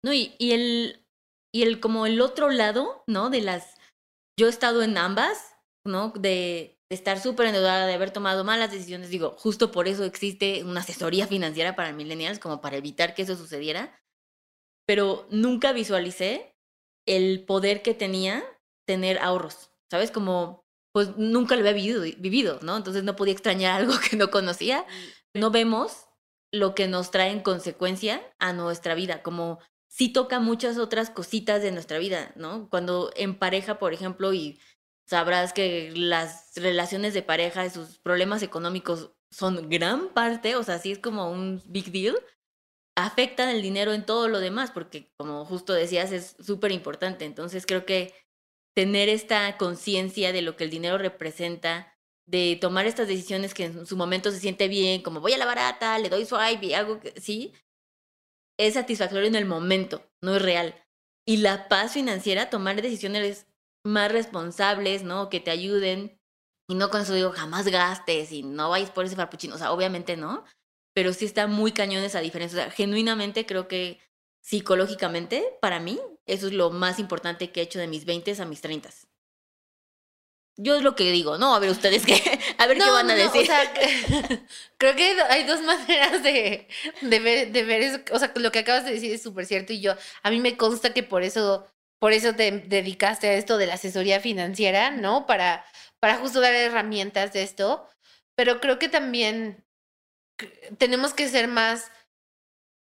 No, 0.05 0.13
y, 0.13 0.37
y 0.39 0.53
el, 0.53 1.05
y 1.53 1.65
el 1.65 1.81
como 1.81 2.07
el 2.07 2.21
otro 2.21 2.51
lado, 2.51 3.03
¿no? 3.09 3.31
De 3.31 3.41
las, 3.41 3.75
yo 4.39 4.47
he 4.47 4.51
estado 4.51 4.85
en 4.85 4.97
ambas, 4.97 5.57
¿no? 5.85 6.11
De, 6.11 6.78
de 6.91 6.97
estar 6.97 7.21
súper 7.21 7.47
endeudada, 7.47 7.87
de 7.87 7.95
haber 7.95 8.11
tomado 8.11 8.45
malas 8.45 8.71
decisiones. 8.73 9.11
Digo, 9.11 9.35
justo 9.39 9.71
por 9.71 9.89
eso 9.89 10.05
existe 10.05 10.65
una 10.65 10.81
asesoría 10.81 11.27
financiera 11.27 11.77
para 11.77 11.93
millennials, 11.93 12.39
como 12.39 12.61
para 12.61 12.77
evitar 12.77 13.15
que 13.15 13.23
eso 13.23 13.37
sucediera. 13.37 13.95
pero 14.87 15.27
nunca 15.31 15.73
visualicé 15.73 16.57
el 17.07 17.45
poder 17.45 17.83
que 17.83 17.93
tenía 17.95 18.43
tener 18.87 19.19
ahorros, 19.19 19.71
¿sabes? 19.91 20.11
Como, 20.11 20.65
pues 20.95 21.17
nunca 21.19 21.55
lo 21.57 21.61
había 21.61 21.75
vivido, 21.75 22.03
vivido, 22.19 22.59
¿no? 22.63 22.77
Entonces 22.77 23.05
no 23.05 23.15
podía 23.17 23.35
extrañar 23.35 23.75
algo 23.81 23.95
que 24.11 24.17
no 24.17 24.31
conocía. 24.31 24.87
No 25.35 25.51
vemos 25.51 26.07
lo 26.53 26.75
que 26.75 26.89
nos 26.89 27.11
trae 27.11 27.31
en 27.31 27.41
consecuencia 27.41 28.23
a 28.39 28.55
nuestra 28.55 28.95
vida, 28.95 29.23
como 29.23 29.59
sí 29.89 30.11
toca 30.11 30.41
muchas 30.41 30.79
otras 30.79 31.11
cositas 31.11 31.63
de 31.63 31.73
nuestra 31.73 31.99
vida, 31.99 32.33
¿no? 32.37 32.69
Cuando 32.71 33.11
en 33.17 33.39
pareja, 33.39 33.79
por 33.79 33.93
ejemplo, 33.93 34.33
y 34.33 34.59
sabrás 35.09 35.53
que 35.53 35.91
las 35.95 36.53
relaciones 36.55 37.15
de 37.15 37.23
pareja 37.23 37.65
y 37.65 37.71
sus 37.71 37.99
problemas 37.99 38.43
económicos 38.43 39.13
son 39.31 39.69
gran 39.69 40.09
parte, 40.11 40.57
o 40.57 40.63
sea, 40.63 40.79
sí 40.79 40.93
es 40.93 40.99
como 40.99 41.31
un 41.31 41.63
big 41.67 41.91
deal, 41.93 42.17
afectan 42.97 43.49
el 43.49 43.63
dinero 43.63 43.93
en 43.93 44.05
todo 44.05 44.29
lo 44.29 44.39
demás, 44.39 44.71
porque 44.71 45.11
como 45.17 45.45
justo 45.45 45.73
decías, 45.73 46.13
es 46.13 46.37
súper 46.41 46.73
importante. 46.73 47.25
Entonces 47.25 47.65
creo 47.65 47.87
que 47.87 48.15
tener 48.77 49.09
esta 49.09 49.57
conciencia 49.57 50.33
de 50.33 50.43
lo 50.43 50.57
que 50.57 50.65
el 50.65 50.71
dinero 50.71 50.99
representa, 50.99 51.95
de 52.27 52.59
tomar 52.61 52.87
estas 52.87 53.09
decisiones 53.09 53.55
que 53.55 53.65
en 53.65 53.87
su 53.87 53.97
momento 53.97 54.31
se 54.31 54.41
siente 54.41 54.69
bien, 54.69 55.03
como 55.03 55.21
voy 55.21 55.33
a 55.33 55.39
la 55.39 55.47
barata, 55.47 55.99
le 55.99 56.11
doy 56.11 56.27
swipe 56.27 56.67
y 56.67 56.75
algo 56.75 57.01
que 57.01 57.19
sí, 57.19 57.55
es 58.59 58.75
satisfactorio 58.75 59.27
en 59.27 59.37
el 59.37 59.47
momento, 59.47 60.05
no 60.23 60.37
es 60.37 60.43
real. 60.43 60.75
Y 61.27 61.39
la 61.39 61.69
paz 61.69 61.95
financiera, 61.95 62.51
tomar 62.51 62.81
decisiones 62.81 63.48
más 63.89 64.13
responsables, 64.13 65.03
¿no? 65.03 65.29
Que 65.29 65.41
te 65.41 65.51
ayuden. 65.51 66.19
Y 66.69 66.75
no 66.75 66.91
con 66.91 67.01
eso 67.01 67.15
digo, 67.15 67.33
jamás 67.33 67.67
gastes 67.67 68.31
y 68.31 68.43
no 68.43 68.71
vayas 68.71 68.91
por 68.91 69.05
ese 69.05 69.17
farpuchino. 69.17 69.55
O 69.55 69.59
sea, 69.59 69.73
obviamente 69.73 70.17
no. 70.17 70.45
Pero 70.95 71.13
sí 71.13 71.25
está 71.25 71.47
muy 71.47 71.73
cañón 71.73 72.03
esa 72.05 72.21
diferencia. 72.21 72.59
O 72.59 72.63
sea, 72.63 72.71
genuinamente 72.71 73.47
creo 73.47 73.69
que 73.69 74.01
psicológicamente, 74.43 75.57
para 75.61 75.81
mí, 75.81 76.01
eso 76.27 76.47
es 76.47 76.53
lo 76.53 76.71
más 76.71 76.99
importante 76.99 77.51
que 77.51 77.61
he 77.61 77.65
hecho 77.65 77.79
de 77.79 77.89
mis 77.89 78.05
20 78.05 78.41
a 78.41 78.45
mis 78.45 78.61
30. 78.61 78.91
Yo 80.61 80.75
es 80.75 80.83
lo 80.83 80.97
que 80.97 81.13
digo, 81.13 81.39
¿no? 81.39 81.55
A 81.55 81.61
ver 81.61 81.71
ustedes 81.71 82.05
qué, 82.05 82.15
a 82.59 82.67
ver 82.67 82.79
qué 82.79 82.91
van 82.91 83.11
a 83.11 83.15
decir. 83.15 83.43
o 83.43 83.45
sea, 83.45 83.73
creo 84.79 84.97
que 84.97 85.21
hay 85.23 85.45
dos 85.45 85.63
maneras 85.63 86.23
de, 86.23 86.67
de, 87.01 87.21
ver, 87.21 87.53
de 87.53 87.63
ver 87.63 87.83
eso. 87.83 88.01
O 88.13 88.19
sea, 88.19 88.33
lo 88.35 88.51
que 88.51 88.59
acabas 88.59 88.85
de 88.85 88.93
decir 88.93 89.13
es 89.13 89.23
súper 89.23 89.47
cierto 89.47 89.73
y 89.73 89.81
yo, 89.81 89.95
a 90.23 90.31
mí 90.31 90.41
me 90.41 90.57
consta 90.57 90.93
que 90.93 91.03
por 91.03 91.23
eso 91.23 91.67
por 91.99 92.13
eso 92.13 92.35
te 92.35 92.51
dedicaste 92.51 93.29
a 93.29 93.35
esto 93.35 93.59
de 93.59 93.67
la 93.67 93.75
asesoría 93.75 94.21
financiera, 94.21 94.91
¿no? 94.91 95.27
Para, 95.27 95.65
para 96.01 96.17
justo 96.17 96.41
dar 96.41 96.55
herramientas 96.55 97.33
de 97.33 97.43
esto. 97.43 97.89
Pero 98.37 98.61
creo 98.61 98.79
que 98.79 98.89
también 98.89 99.65
tenemos 100.79 101.15
que 101.15 101.29
ser 101.29 101.49
más, 101.49 101.91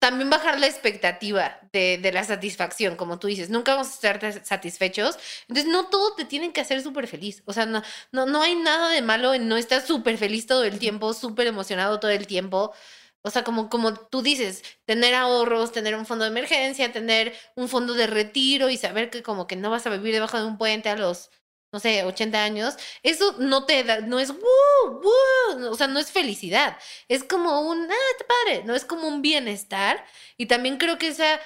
también 0.00 0.30
bajar 0.30 0.60
la 0.60 0.66
expectativa 0.66 1.58
de, 1.72 1.98
de, 1.98 2.12
la 2.12 2.24
satisfacción, 2.24 2.96
como 2.96 3.18
tú 3.18 3.26
dices, 3.26 3.50
nunca 3.50 3.74
vamos 3.74 3.88
a 3.88 3.94
estar 3.94 4.44
satisfechos, 4.44 5.18
entonces 5.48 5.66
no 5.66 5.88
todo 5.88 6.14
te 6.14 6.24
tienen 6.24 6.52
que 6.52 6.60
hacer 6.60 6.80
súper 6.82 7.06
feliz, 7.06 7.42
o 7.46 7.52
sea, 7.52 7.66
no, 7.66 7.82
no, 8.12 8.26
no 8.26 8.42
hay 8.42 8.54
nada 8.54 8.88
de 8.90 9.02
malo 9.02 9.34
en 9.34 9.48
no 9.48 9.56
estar 9.56 9.82
súper 9.82 10.16
feliz 10.16 10.46
todo 10.46 10.64
el 10.64 10.78
tiempo, 10.78 11.12
súper 11.12 11.48
emocionado 11.48 12.00
todo 12.00 12.12
el 12.12 12.26
tiempo, 12.26 12.72
o 13.22 13.30
sea, 13.30 13.44
como, 13.44 13.68
como 13.68 13.94
tú 13.94 14.22
dices, 14.22 14.62
tener 14.86 15.14
ahorros, 15.14 15.72
tener 15.72 15.94
un 15.94 16.06
fondo 16.06 16.24
de 16.24 16.30
emergencia, 16.30 16.92
tener 16.92 17.34
un 17.54 17.68
fondo 17.68 17.94
de 17.94 18.06
retiro 18.06 18.70
y 18.70 18.76
saber 18.76 19.10
que 19.10 19.22
como 19.22 19.46
que 19.46 19.56
no 19.56 19.70
vas 19.70 19.86
a 19.86 19.90
vivir 19.90 20.14
debajo 20.14 20.38
de 20.38 20.46
un 20.46 20.58
puente 20.58 20.88
a 20.88 20.96
los, 20.96 21.30
no 21.72 21.80
sé, 21.80 22.04
80 22.04 22.42
años, 22.42 22.76
eso 23.02 23.36
no 23.38 23.66
te 23.66 23.84
da, 23.84 24.00
no 24.00 24.18
es, 24.20 24.30
o 24.32 25.74
sea, 25.76 25.86
no 25.86 25.98
es 25.98 26.10
felicidad, 26.10 26.78
es 27.08 27.24
como 27.24 27.60
un, 27.60 27.90
ah, 27.90 27.94
está 28.12 28.26
padre, 28.26 28.64
no 28.64 28.74
es 28.74 28.84
como 28.84 29.06
un 29.08 29.22
bienestar. 29.22 30.04
Y 30.36 30.46
también 30.46 30.78
creo 30.78 30.98
que 30.98 31.08
esa, 31.08 31.40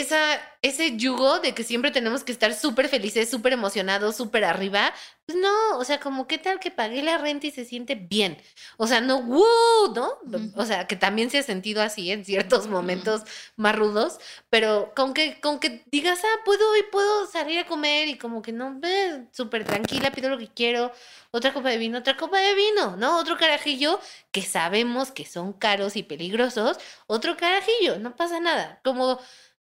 esa, 0.00 0.38
ese 0.60 0.98
yugo 0.98 1.40
de 1.40 1.54
que 1.54 1.64
siempre 1.64 1.90
tenemos 1.90 2.22
que 2.22 2.30
estar 2.30 2.52
súper 2.54 2.88
felices, 2.88 3.30
súper 3.30 3.54
emocionados, 3.54 4.14
súper 4.14 4.44
arriba, 4.44 4.92
pues 5.24 5.38
no, 5.38 5.78
o 5.78 5.84
sea, 5.84 6.00
como 6.00 6.26
qué 6.26 6.36
tal 6.36 6.60
que 6.60 6.70
pagué 6.70 7.02
la 7.02 7.16
renta 7.16 7.46
y 7.46 7.50
se 7.50 7.64
siente 7.64 7.94
bien. 7.94 8.36
O 8.76 8.86
sea, 8.86 9.00
no, 9.00 9.22
¡wow! 9.22 9.94
¿no? 9.94 10.18
O 10.54 10.66
sea, 10.66 10.86
que 10.86 10.96
también 10.96 11.30
se 11.30 11.38
ha 11.38 11.42
sentido 11.42 11.82
así 11.82 12.10
en 12.10 12.26
ciertos 12.26 12.66
momentos 12.68 13.22
más 13.56 13.74
rudos, 13.74 14.18
pero 14.50 14.92
con 14.94 15.14
que, 15.14 15.40
con 15.40 15.60
que 15.60 15.82
digas, 15.90 16.20
ah, 16.22 16.40
puedo 16.44 16.76
y 16.76 16.82
puedo 16.92 17.26
salir 17.26 17.58
a 17.60 17.66
comer 17.66 18.08
y 18.08 18.18
como 18.18 18.42
que 18.42 18.52
no, 18.52 18.78
súper 19.32 19.64
tranquila, 19.64 20.10
pido 20.12 20.28
lo 20.28 20.36
que 20.36 20.48
quiero, 20.48 20.92
otra 21.30 21.54
copa 21.54 21.70
de 21.70 21.78
vino, 21.78 21.98
otra 21.98 22.18
copa 22.18 22.38
de 22.38 22.54
vino, 22.54 22.96
¿no? 22.96 23.18
Otro 23.18 23.38
carajillo 23.38 23.98
que 24.30 24.42
sabemos 24.42 25.10
que 25.10 25.24
son 25.24 25.54
caros 25.54 25.96
y 25.96 26.02
peligrosos, 26.02 26.78
otro 27.06 27.36
carajillo, 27.36 27.98
no 27.98 28.14
pasa 28.14 28.40
nada. 28.40 28.80
Como 28.84 29.18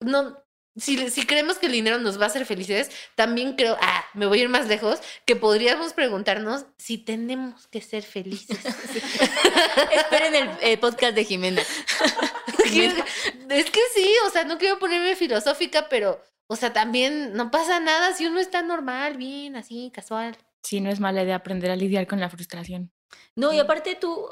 no, 0.00 0.36
si, 0.76 1.10
si, 1.10 1.26
creemos 1.26 1.58
que 1.58 1.66
el 1.66 1.72
dinero 1.72 1.98
nos 1.98 2.20
va 2.20 2.24
a 2.24 2.26
hacer 2.26 2.44
felices, 2.44 2.90
también 3.14 3.54
creo, 3.54 3.76
ah, 3.80 4.04
me 4.14 4.26
voy 4.26 4.40
a 4.40 4.42
ir 4.42 4.48
más 4.48 4.68
lejos, 4.68 5.00
que 5.24 5.34
podríamos 5.34 5.94
preguntarnos 5.94 6.66
si 6.76 6.98
tenemos 6.98 7.66
que 7.68 7.80
ser 7.80 8.02
felices. 8.02 8.58
Esperen 9.92 10.50
el 10.60 10.78
podcast 10.78 11.14
de 11.14 11.24
Jimena. 11.24 11.62
es 13.50 13.70
que 13.70 13.80
sí, 13.94 14.14
o 14.26 14.30
sea, 14.30 14.44
no 14.44 14.58
quiero 14.58 14.78
ponerme 14.78 15.16
filosófica, 15.16 15.88
pero, 15.88 16.22
o 16.46 16.56
sea, 16.56 16.72
también 16.74 17.32
no 17.32 17.50
pasa 17.50 17.80
nada 17.80 18.12
si 18.12 18.26
uno 18.26 18.38
está 18.38 18.62
normal, 18.62 19.16
bien, 19.16 19.56
así, 19.56 19.90
casual. 19.94 20.36
Sí, 20.62 20.80
no 20.80 20.90
es 20.90 21.00
mala 21.00 21.22
idea 21.22 21.36
aprender 21.36 21.70
a 21.70 21.76
lidiar 21.76 22.06
con 22.06 22.20
la 22.20 22.28
frustración. 22.28 22.92
No, 23.34 23.52
y 23.52 23.60
aparte 23.60 23.94
tú, 23.94 24.28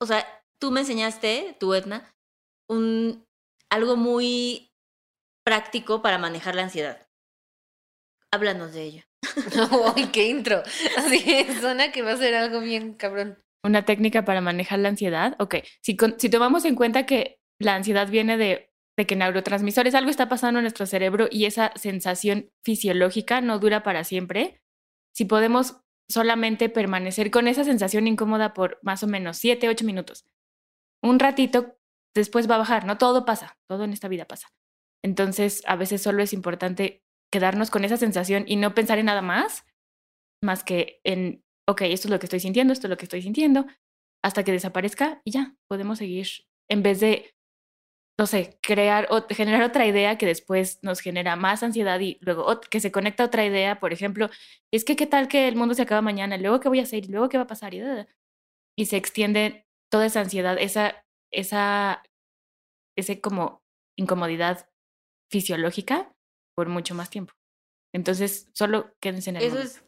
o 0.00 0.06
sea, 0.06 0.26
tú 0.58 0.70
me 0.70 0.80
enseñaste, 0.80 1.56
tú, 1.60 1.74
Edna, 1.74 2.14
un, 2.68 3.26
algo 3.68 3.96
muy 3.96 4.71
práctico 5.44 6.02
para 6.02 6.18
manejar 6.18 6.54
la 6.54 6.62
ansiedad. 6.62 7.06
Háblanos 8.30 8.72
de 8.72 8.82
ello. 8.82 9.02
¡Ay, 9.96 10.06
qué 10.06 10.28
intro! 10.28 10.62
Así 10.96 11.46
suena 11.60 11.92
que 11.92 12.02
va 12.02 12.12
a 12.12 12.16
ser 12.16 12.34
algo 12.34 12.60
bien 12.60 12.94
cabrón. 12.94 13.38
Una 13.64 13.84
técnica 13.84 14.24
para 14.24 14.40
manejar 14.40 14.78
la 14.80 14.88
ansiedad. 14.88 15.36
Ok, 15.38 15.56
si, 15.80 15.96
si 16.18 16.28
tomamos 16.30 16.64
en 16.64 16.74
cuenta 16.74 17.06
que 17.06 17.38
la 17.60 17.74
ansiedad 17.74 18.08
viene 18.08 18.36
de, 18.36 18.72
de 18.96 19.06
que 19.06 19.16
neurotransmisores, 19.16 19.94
algo 19.94 20.10
está 20.10 20.28
pasando 20.28 20.58
en 20.58 20.64
nuestro 20.64 20.86
cerebro 20.86 21.28
y 21.30 21.44
esa 21.44 21.72
sensación 21.76 22.50
fisiológica 22.64 23.40
no 23.40 23.58
dura 23.58 23.82
para 23.82 24.04
siempre, 24.04 24.60
si 25.14 25.24
podemos 25.24 25.80
solamente 26.10 26.68
permanecer 26.68 27.30
con 27.30 27.48
esa 27.48 27.64
sensación 27.64 28.06
incómoda 28.06 28.52
por 28.52 28.78
más 28.82 29.02
o 29.02 29.06
menos 29.06 29.36
7, 29.38 29.68
8 29.68 29.84
minutos, 29.84 30.26
un 31.02 31.18
ratito, 31.18 31.78
después 32.14 32.50
va 32.50 32.56
a 32.56 32.58
bajar, 32.58 32.84
¿no? 32.84 32.98
Todo 32.98 33.24
pasa, 33.24 33.56
todo 33.68 33.84
en 33.84 33.92
esta 33.92 34.08
vida 34.08 34.26
pasa. 34.26 34.48
Entonces, 35.04 35.62
a 35.66 35.76
veces 35.76 36.02
solo 36.02 36.22
es 36.22 36.32
importante 36.32 37.02
quedarnos 37.32 37.70
con 37.70 37.84
esa 37.84 37.96
sensación 37.96 38.44
y 38.46 38.56
no 38.56 38.74
pensar 38.74 38.98
en 38.98 39.06
nada 39.06 39.22
más, 39.22 39.66
más 40.44 40.64
que 40.64 41.00
en, 41.04 41.42
ok, 41.68 41.82
esto 41.82 42.08
es 42.08 42.10
lo 42.10 42.18
que 42.18 42.26
estoy 42.26 42.40
sintiendo, 42.40 42.72
esto 42.72 42.86
es 42.86 42.90
lo 42.90 42.96
que 42.96 43.06
estoy 43.06 43.22
sintiendo, 43.22 43.66
hasta 44.22 44.44
que 44.44 44.52
desaparezca 44.52 45.20
y 45.24 45.32
ya, 45.32 45.56
podemos 45.68 45.98
seguir, 45.98 46.28
en 46.70 46.82
vez 46.82 47.00
de, 47.00 47.34
no 48.18 48.26
sé, 48.26 48.58
crear 48.62 49.08
o 49.10 49.26
generar 49.28 49.62
otra 49.62 49.86
idea 49.86 50.18
que 50.18 50.26
después 50.26 50.78
nos 50.82 51.00
genera 51.00 51.34
más 51.36 51.62
ansiedad 51.62 51.98
y 52.00 52.18
luego 52.20 52.60
que 52.60 52.80
se 52.80 52.92
conecta 52.92 53.24
a 53.24 53.26
otra 53.26 53.44
idea, 53.44 53.80
por 53.80 53.92
ejemplo, 53.92 54.28
es 54.72 54.84
que 54.84 54.96
qué 54.96 55.06
tal 55.06 55.28
que 55.28 55.48
el 55.48 55.56
mundo 55.56 55.74
se 55.74 55.82
acaba 55.82 56.02
mañana, 56.02 56.36
luego 56.36 56.60
qué 56.60 56.68
voy 56.68 56.80
a 56.80 56.84
hacer, 56.84 57.08
luego 57.08 57.28
qué 57.28 57.38
va 57.38 57.44
a 57.44 57.48
pasar, 57.48 57.74
y, 57.74 57.82
y 58.78 58.86
se 58.86 58.96
extiende 58.96 59.66
toda 59.90 60.06
esa 60.06 60.20
ansiedad, 60.20 60.56
esa, 60.58 61.04
esa, 61.32 62.02
ese 62.96 63.20
como 63.20 63.62
incomodidad 63.98 64.68
fisiológica 65.32 66.14
por 66.54 66.68
mucho 66.68 66.94
más 66.94 67.10
tiempo. 67.10 67.32
Entonces, 67.94 68.48
solo 68.52 68.94
quédense 69.00 69.30
en 69.30 69.36
el 69.36 69.42
Eso 69.42 69.58
es 69.58 69.82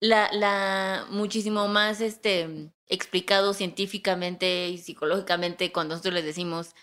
la, 0.00 0.30
la 0.32 1.06
muchísimo 1.10 1.66
más 1.68 2.00
este 2.00 2.72
explicado 2.86 3.52
científicamente 3.52 4.68
y 4.68 4.78
psicológicamente 4.78 5.72
cuando 5.72 5.94
nosotros 5.94 6.14
les 6.14 6.24
decimos 6.24 6.74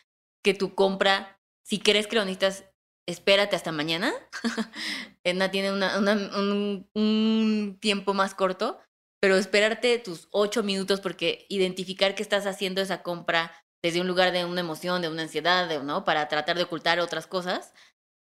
que 0.44 0.54
tu 0.54 0.76
compra, 0.76 1.40
si 1.64 1.80
crees 1.80 2.08
que 2.08 2.18
lo 2.18 2.26
necesitas, 2.26 2.66
espérate 3.08 3.56
hasta 3.56 3.72
mañana. 3.72 4.14
Edna 5.24 5.50
tiene 5.50 5.72
una, 5.72 5.98
un, 5.98 6.90
un 6.94 7.78
tiempo 7.80 8.14
más 8.14 8.36
corto, 8.36 8.80
pero 9.22 9.38
esperarte 9.38 9.98
tus 10.00 10.28
ocho 10.32 10.62
minutos 10.62 11.02
porque 11.02 11.46
identificar 11.50 12.14
que 12.14 12.22
estás 12.22 12.46
haciendo 12.46 12.82
esa 12.82 13.02
compra 13.02 13.65
desde 13.86 14.02
un 14.02 14.08
lugar 14.08 14.32
de 14.32 14.46
una 14.46 14.62
emoción, 14.62 15.04
de 15.04 15.10
una 15.10 15.22
ansiedad, 15.22 15.70
de, 15.70 15.78
¿no? 15.78 16.06
Para 16.06 16.28
tratar 16.28 16.58
de 16.58 16.64
ocultar 16.64 17.00
otras 17.00 17.28
cosas. 17.28 17.72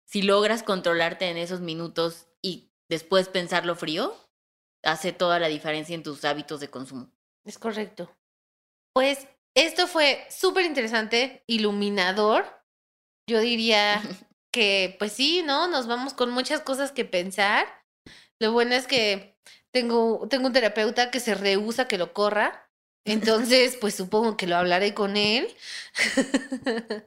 Si 0.06 0.22
logras 0.22 0.62
controlarte 0.62 1.28
en 1.28 1.36
esos 1.36 1.60
minutos 1.60 2.28
y 2.40 2.72
después 2.88 3.28
pensarlo 3.28 3.76
frío, 3.76 4.16
hace 4.82 5.12
toda 5.12 5.38
la 5.38 5.48
diferencia 5.48 5.94
en 5.94 6.02
tus 6.02 6.24
hábitos 6.24 6.60
de 6.60 6.70
consumo. 6.70 7.12
Es 7.44 7.58
correcto. 7.58 8.10
Pues 8.94 9.28
esto 9.54 9.86
fue 9.86 10.26
súper 10.30 10.64
interesante, 10.64 11.44
iluminador. 11.46 12.46
Yo 13.28 13.38
diría 13.40 14.00
que, 14.50 14.96
pues 14.98 15.12
sí, 15.12 15.42
¿no? 15.42 15.68
Nos 15.68 15.86
vamos 15.86 16.14
con 16.14 16.30
muchas 16.30 16.62
cosas 16.62 16.90
que 16.90 17.04
pensar. 17.04 17.66
Lo 18.40 18.52
bueno 18.52 18.74
es 18.74 18.86
que 18.86 19.36
tengo, 19.74 20.26
tengo 20.30 20.46
un 20.46 20.54
terapeuta 20.54 21.10
que 21.10 21.20
se 21.20 21.34
rehúsa 21.34 21.86
que 21.86 21.98
lo 21.98 22.14
corra. 22.14 22.69
Entonces, 23.04 23.76
pues 23.80 23.94
supongo 23.94 24.36
que 24.36 24.46
lo 24.46 24.56
hablaré 24.56 24.94
con 24.94 25.16
él. 25.16 25.48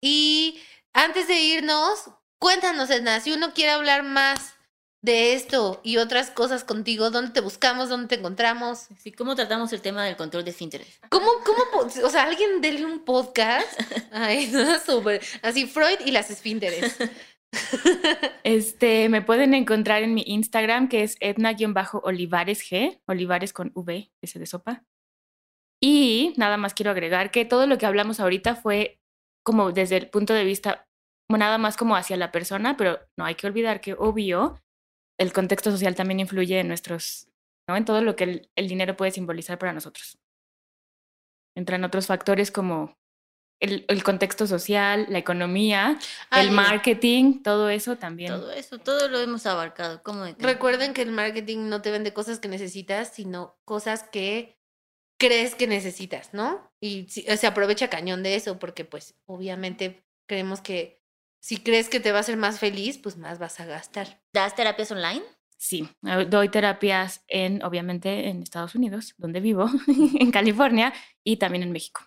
y 0.00 0.60
Antes 0.98 1.28
de 1.28 1.40
irnos, 1.40 2.10
cuéntanos, 2.40 2.90
Edna, 2.90 3.20
si 3.20 3.30
uno 3.30 3.52
quiere 3.54 3.70
hablar 3.70 4.02
más 4.02 4.54
de 5.00 5.34
esto 5.34 5.80
y 5.84 5.98
otras 5.98 6.32
cosas 6.32 6.64
contigo, 6.64 7.10
¿dónde 7.10 7.30
te 7.30 7.40
buscamos? 7.40 7.88
¿Dónde 7.88 8.08
te 8.08 8.16
encontramos? 8.16 8.88
Sí, 8.98 9.12
¿Cómo 9.12 9.36
tratamos 9.36 9.72
el 9.72 9.80
tema 9.80 10.04
del 10.04 10.16
control 10.16 10.44
de 10.44 10.50
esfínteres? 10.50 10.98
¿Cómo, 11.08 11.30
cómo, 11.44 11.86
o 11.86 12.10
sea, 12.10 12.24
alguien 12.24 12.60
dele 12.60 12.84
un 12.84 13.04
podcast? 13.04 13.80
Ay, 14.10 14.48
no, 14.48 14.76
súper. 14.80 15.22
Así, 15.42 15.66
Freud 15.66 16.00
y 16.04 16.10
las 16.10 16.30
esfínteres. 16.30 16.96
Este, 18.44 19.08
me 19.08 19.22
pueden 19.22 19.54
encontrar 19.54 20.02
en 20.02 20.12
mi 20.12 20.22
Instagram, 20.26 20.88
que 20.90 21.02
es 21.02 21.16
etna-olivares 21.20 22.62
G, 22.62 23.00
olivares 23.06 23.54
con 23.54 23.72
V, 23.74 24.10
ese 24.20 24.38
de 24.38 24.44
sopa. 24.44 24.84
Y 25.80 26.34
nada 26.36 26.56
más 26.56 26.74
quiero 26.74 26.90
agregar 26.90 27.30
que 27.30 27.44
todo 27.44 27.66
lo 27.66 27.78
que 27.78 27.86
hablamos 27.86 28.20
ahorita 28.20 28.56
fue 28.56 29.00
como 29.44 29.72
desde 29.72 29.96
el 29.96 30.10
punto 30.10 30.34
de 30.34 30.44
vista, 30.44 30.86
nada 31.30 31.58
más 31.58 31.76
como 31.76 31.96
hacia 31.96 32.16
la 32.16 32.32
persona, 32.32 32.76
pero 32.76 32.98
no 33.16 33.24
hay 33.24 33.34
que 33.34 33.46
olvidar 33.46 33.80
que 33.80 33.94
obvio 33.94 34.60
el 35.18 35.32
contexto 35.32 35.70
social 35.70 35.94
también 35.94 36.20
influye 36.20 36.60
en 36.60 36.68
nuestros, 36.68 37.28
¿no? 37.68 37.76
En 37.76 37.84
todo 37.84 38.02
lo 38.02 38.16
que 38.16 38.24
el, 38.24 38.50
el 38.56 38.68
dinero 38.68 38.96
puede 38.96 39.10
simbolizar 39.10 39.58
para 39.58 39.72
nosotros. 39.72 40.18
Entran 41.56 41.84
otros 41.84 42.06
factores 42.06 42.50
como 42.50 42.98
el, 43.60 43.84
el 43.88 44.04
contexto 44.04 44.46
social, 44.46 45.06
la 45.08 45.18
economía, 45.18 45.98
Ay, 46.30 46.46
el 46.46 46.52
marketing, 46.52 47.42
todo 47.42 47.68
eso 47.68 47.96
también. 47.96 48.32
Todo 48.32 48.52
eso, 48.52 48.78
todo 48.78 49.08
lo 49.08 49.18
hemos 49.18 49.46
abarcado. 49.46 50.02
¿Cómo 50.02 50.24
de 50.24 50.34
que 50.36 50.42
no? 50.42 50.48
Recuerden 50.48 50.94
que 50.94 51.02
el 51.02 51.10
marketing 51.10 51.68
no 51.68 51.82
te 51.82 51.90
vende 51.90 52.12
cosas 52.12 52.38
que 52.38 52.48
necesitas, 52.48 53.12
sino 53.12 53.58
cosas 53.64 54.04
que 54.04 54.57
crees 55.18 55.54
que 55.54 55.66
necesitas, 55.66 56.32
¿no? 56.34 56.70
Y 56.80 57.06
si- 57.08 57.22
se 57.22 57.46
aprovecha 57.46 57.90
cañón 57.90 58.22
de 58.22 58.34
eso, 58.36 58.58
porque 58.58 58.84
pues 58.84 59.14
obviamente 59.26 60.02
creemos 60.28 60.60
que 60.60 61.00
si 61.40 61.58
crees 61.58 61.88
que 61.88 62.00
te 62.00 62.10
va 62.12 62.18
a 62.18 62.20
hacer 62.20 62.36
más 62.36 62.58
feliz, 62.58 62.98
pues 62.98 63.16
más 63.16 63.38
vas 63.38 63.60
a 63.60 63.66
gastar. 63.66 64.22
¿Das 64.32 64.54
terapias 64.54 64.90
online? 64.90 65.22
Sí, 65.56 65.88
doy 66.28 66.48
terapias 66.50 67.24
en, 67.26 67.64
obviamente, 67.64 68.28
en 68.28 68.42
Estados 68.42 68.74
Unidos, 68.76 69.14
donde 69.18 69.40
vivo, 69.40 69.68
en 70.20 70.30
California 70.30 70.92
y 71.24 71.36
también 71.36 71.62
en 71.64 71.72
México. 71.72 72.02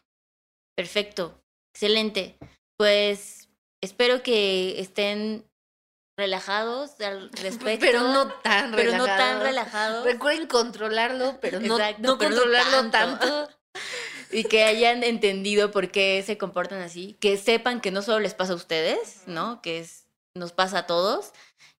Perfecto, 0.76 1.44
excelente. 1.74 2.38
Pues 2.78 3.50
espero 3.82 4.24
que 4.24 4.80
estén 4.80 5.46
relajados 6.22 7.00
al 7.02 7.30
respecto. 7.42 7.86
Pero 7.86 8.02
no 8.04 8.28
tan 8.28 8.72
pero 8.72 8.92
no 8.96 9.06
tan 9.06 9.18
relajado. 9.18 9.44
relajados. 9.44 10.06
Recuerden 10.06 10.48
controlarlo, 10.48 11.40
pero 11.42 11.60
no, 11.60 11.78
Exacto, 11.78 12.02
no 12.04 12.18
pero 12.18 12.30
no 12.30 12.36
controlarlo 12.38 12.90
tanto. 12.92 13.20
tanto. 13.20 13.50
Y 14.34 14.46
que 14.46 14.64
hayan 14.64 15.04
entendido 15.04 15.72
por 15.72 15.92
qué 15.92 16.24
se 16.26 16.38
comportan 16.38 16.80
así. 16.82 17.18
Que 17.20 17.36
sepan 17.38 17.82
que 17.82 17.92
no 17.92 18.02
solo 18.02 18.20
les 18.22 18.34
pasa 18.34 18.54
a 18.54 18.56
ustedes, 18.56 19.24
¿no? 19.26 19.62
Que 19.62 19.80
es, 19.80 20.06
nos 20.36 20.54
pasa 20.54 20.80
a 20.80 20.88
todos. 20.88 21.32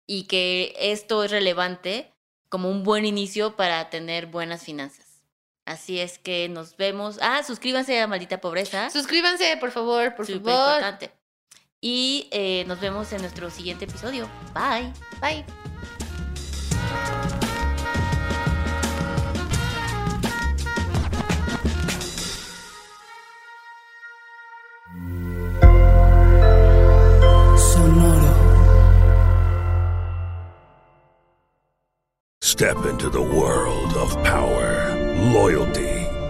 Y 0.06 0.24
que 0.24 0.74
esto 0.78 1.24
es 1.24 1.30
relevante 1.30 2.12
como 2.50 2.68
un 2.68 2.82
buen 2.82 3.06
inicio 3.06 3.56
para 3.56 3.88
tener 3.88 4.26
buenas 4.26 4.64
finanzas. 4.64 5.06
Así 5.64 5.98
es 5.98 6.18
que 6.18 6.50
nos 6.50 6.76
vemos. 6.76 7.18
Ah, 7.22 7.42
suscríbanse 7.42 7.98
a 8.00 8.06
Maldita 8.06 8.38
Pobreza. 8.42 8.90
Suscríbanse, 8.90 9.56
por 9.56 9.70
favor, 9.70 10.14
por 10.14 10.26
Súper 10.26 10.42
favor. 10.52 10.74
importante. 10.74 11.10
Y 11.84 12.28
eh, 12.30 12.64
nos 12.68 12.80
vemos 12.80 13.12
en 13.12 13.22
nuestro 13.22 13.50
siguiente 13.50 13.86
episodio. 13.86 14.28
Bye. 14.54 14.92
Bye. 15.20 15.44
Sonoro. 27.56 28.32
Step 32.40 32.76
into 32.86 33.10
the 33.10 33.20
world 33.20 33.92
of 33.96 34.14
power, 34.22 34.94
loyalty, 35.32 36.01